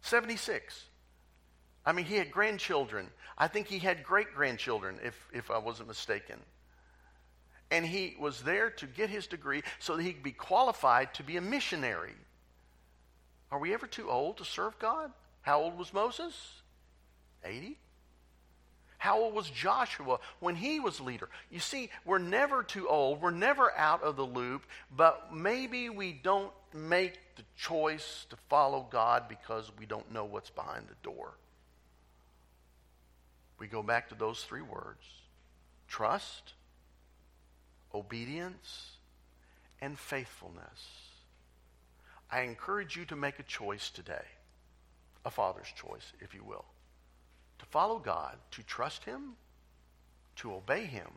76. 0.00 0.86
I 1.84 1.92
mean, 1.92 2.06
he 2.06 2.16
had 2.16 2.30
grandchildren. 2.30 3.10
I 3.36 3.48
think 3.48 3.66
he 3.66 3.78
had 3.78 4.02
great 4.02 4.34
grandchildren, 4.34 4.98
if, 5.04 5.28
if 5.32 5.50
I 5.50 5.58
wasn't 5.58 5.88
mistaken 5.88 6.38
and 7.74 7.84
he 7.84 8.14
was 8.20 8.40
there 8.42 8.70
to 8.70 8.86
get 8.86 9.10
his 9.10 9.26
degree 9.26 9.64
so 9.80 9.96
that 9.96 10.02
he 10.04 10.12
could 10.12 10.22
be 10.22 10.30
qualified 10.30 11.12
to 11.14 11.24
be 11.24 11.36
a 11.36 11.40
missionary. 11.40 12.14
Are 13.50 13.58
we 13.58 13.74
ever 13.74 13.88
too 13.88 14.08
old 14.08 14.36
to 14.36 14.44
serve 14.44 14.78
God? 14.78 15.10
How 15.42 15.60
old 15.60 15.76
was 15.76 15.92
Moses? 15.92 16.34
80. 17.44 17.76
How 18.98 19.18
old 19.18 19.34
was 19.34 19.50
Joshua 19.50 20.20
when 20.38 20.54
he 20.54 20.78
was 20.78 21.00
leader? 21.00 21.28
You 21.50 21.58
see, 21.58 21.90
we're 22.04 22.18
never 22.18 22.62
too 22.62 22.88
old. 22.88 23.20
We're 23.20 23.32
never 23.32 23.76
out 23.76 24.04
of 24.04 24.14
the 24.14 24.24
loop, 24.24 24.64
but 24.96 25.34
maybe 25.34 25.90
we 25.90 26.12
don't 26.12 26.52
make 26.72 27.18
the 27.34 27.42
choice 27.58 28.24
to 28.30 28.36
follow 28.48 28.86
God 28.88 29.24
because 29.28 29.72
we 29.80 29.84
don't 29.84 30.12
know 30.12 30.24
what's 30.24 30.50
behind 30.50 30.86
the 30.86 30.94
door. 31.02 31.32
We 33.58 33.66
go 33.66 33.82
back 33.82 34.10
to 34.10 34.14
those 34.14 34.44
three 34.44 34.62
words 34.62 35.04
trust, 35.88 36.54
obedience, 37.94 38.96
and 39.80 39.98
faithfulness. 39.98 41.10
I 42.30 42.40
encourage 42.40 42.96
you 42.96 43.04
to 43.06 43.16
make 43.16 43.38
a 43.38 43.44
choice 43.44 43.90
today, 43.90 44.24
a 45.24 45.30
father's 45.30 45.72
choice, 45.76 46.12
if 46.20 46.34
you 46.34 46.42
will, 46.42 46.64
to 47.58 47.66
follow 47.66 47.98
God, 47.98 48.36
to 48.52 48.62
trust 48.62 49.04
Him, 49.04 49.36
to 50.36 50.54
obey 50.54 50.84
Him, 50.84 51.08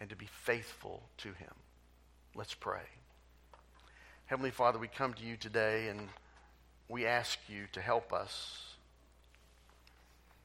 and 0.00 0.08
to 0.10 0.16
be 0.16 0.26
faithful 0.26 1.02
to 1.18 1.28
Him. 1.28 1.52
Let's 2.34 2.54
pray. 2.54 2.82
Heavenly 4.26 4.50
Father, 4.50 4.78
we 4.78 4.88
come 4.88 5.14
to 5.14 5.24
you 5.24 5.36
today 5.36 5.88
and 5.88 6.08
we 6.88 7.06
ask 7.06 7.38
you 7.48 7.64
to 7.72 7.80
help 7.80 8.12
us. 8.12 8.74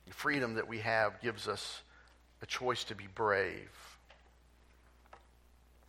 The 0.07 0.13
freedom 0.13 0.55
that 0.55 0.67
we 0.67 0.79
have 0.79 1.21
gives 1.21 1.47
us 1.47 1.81
a 2.41 2.45
choice 2.45 2.83
to 2.85 2.95
be 2.95 3.07
brave 3.13 3.69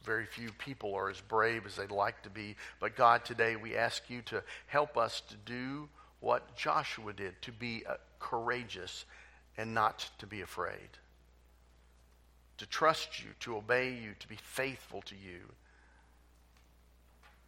very 0.05 0.27
few 0.27 0.51
people 0.53 0.95
are 0.95 1.11
as 1.11 1.21
brave 1.21 1.67
as 1.67 1.77
they'd 1.77 1.91
like 1.91 2.23
to 2.23 2.31
be. 2.31 2.57
But 2.81 2.97
God, 2.97 3.25
today 3.25 3.57
we 3.57 3.77
ask 3.77 4.09
you 4.09 4.23
to 4.23 4.43
help 4.67 4.97
us 4.97 5.23
to 5.29 5.37
do 5.37 5.89
what 6.21 6.57
Joshua 6.57 7.13
did, 7.13 7.41
to 7.43 7.53
be 7.53 7.85
uh, 7.89 7.95
courageous 8.19 9.05
and 9.57 9.75
not 9.75 10.09
to 10.19 10.27
be 10.27 10.41
afraid. 10.41 10.99
To 12.59 12.67
trust 12.67 13.23
you, 13.23 13.31
to 13.41 13.57
obey 13.57 13.93
you, 13.93 14.15
to 14.21 14.29
be 14.29 14.37
faithful 14.37 15.03
to 15.03 15.15
you. 15.15 15.41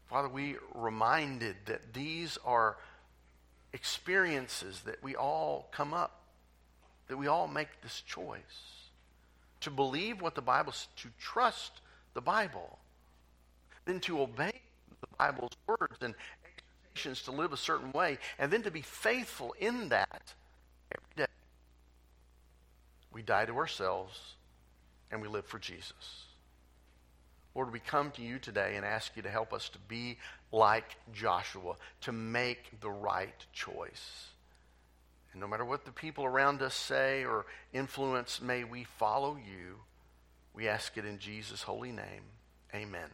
Father, 0.08 0.28
we 0.28 0.56
reminded 0.74 1.56
that 1.66 1.94
these 1.94 2.38
are 2.44 2.76
experiences 3.72 4.80
that 4.86 5.02
we 5.02 5.16
all 5.16 5.68
come 5.72 5.94
up, 5.94 6.20
that 7.08 7.16
we 7.16 7.26
all 7.26 7.48
make 7.48 7.68
this 7.82 8.02
choice. 8.06 8.40
To 9.60 9.70
believe 9.70 10.20
what 10.20 10.34
the 10.34 10.42
Bible 10.42 10.72
says, 10.72 10.88
to 10.96 11.08
trust 11.18 11.80
the 12.14 12.20
Bible, 12.20 12.78
then 13.84 14.00
to 14.00 14.22
obey 14.22 14.52
the 15.00 15.06
Bible's 15.18 15.52
words 15.66 15.98
and 16.00 16.14
expectations 16.44 17.22
to 17.22 17.32
live 17.32 17.52
a 17.52 17.56
certain 17.56 17.92
way, 17.92 18.18
and 18.38 18.52
then 18.52 18.62
to 18.62 18.70
be 18.70 18.82
faithful 18.82 19.54
in 19.58 19.90
that 19.90 20.32
every 20.92 21.26
day. 21.26 21.32
We 23.12 23.22
die 23.22 23.44
to 23.44 23.56
ourselves 23.56 24.18
and 25.10 25.22
we 25.22 25.28
live 25.28 25.46
for 25.46 25.58
Jesus. 25.58 26.24
Lord, 27.54 27.72
we 27.72 27.78
come 27.78 28.10
to 28.12 28.22
you 28.22 28.40
today 28.40 28.74
and 28.74 28.84
ask 28.84 29.12
you 29.14 29.22
to 29.22 29.30
help 29.30 29.52
us 29.52 29.68
to 29.70 29.78
be 29.86 30.18
like 30.50 30.96
Joshua, 31.12 31.76
to 32.00 32.10
make 32.10 32.80
the 32.80 32.90
right 32.90 33.46
choice. 33.52 34.28
And 35.32 35.40
no 35.40 35.46
matter 35.46 35.64
what 35.64 35.84
the 35.84 35.92
people 35.92 36.24
around 36.24 36.62
us 36.62 36.74
say 36.74 37.24
or 37.24 37.46
influence, 37.72 38.40
may 38.40 38.64
we 38.64 38.84
follow 38.84 39.36
you 39.36 39.78
we 40.54 40.68
ask 40.68 40.96
it 40.96 41.04
in 41.04 41.18
Jesus' 41.18 41.62
holy 41.62 41.92
name. 41.92 42.22
Amen. 42.74 43.10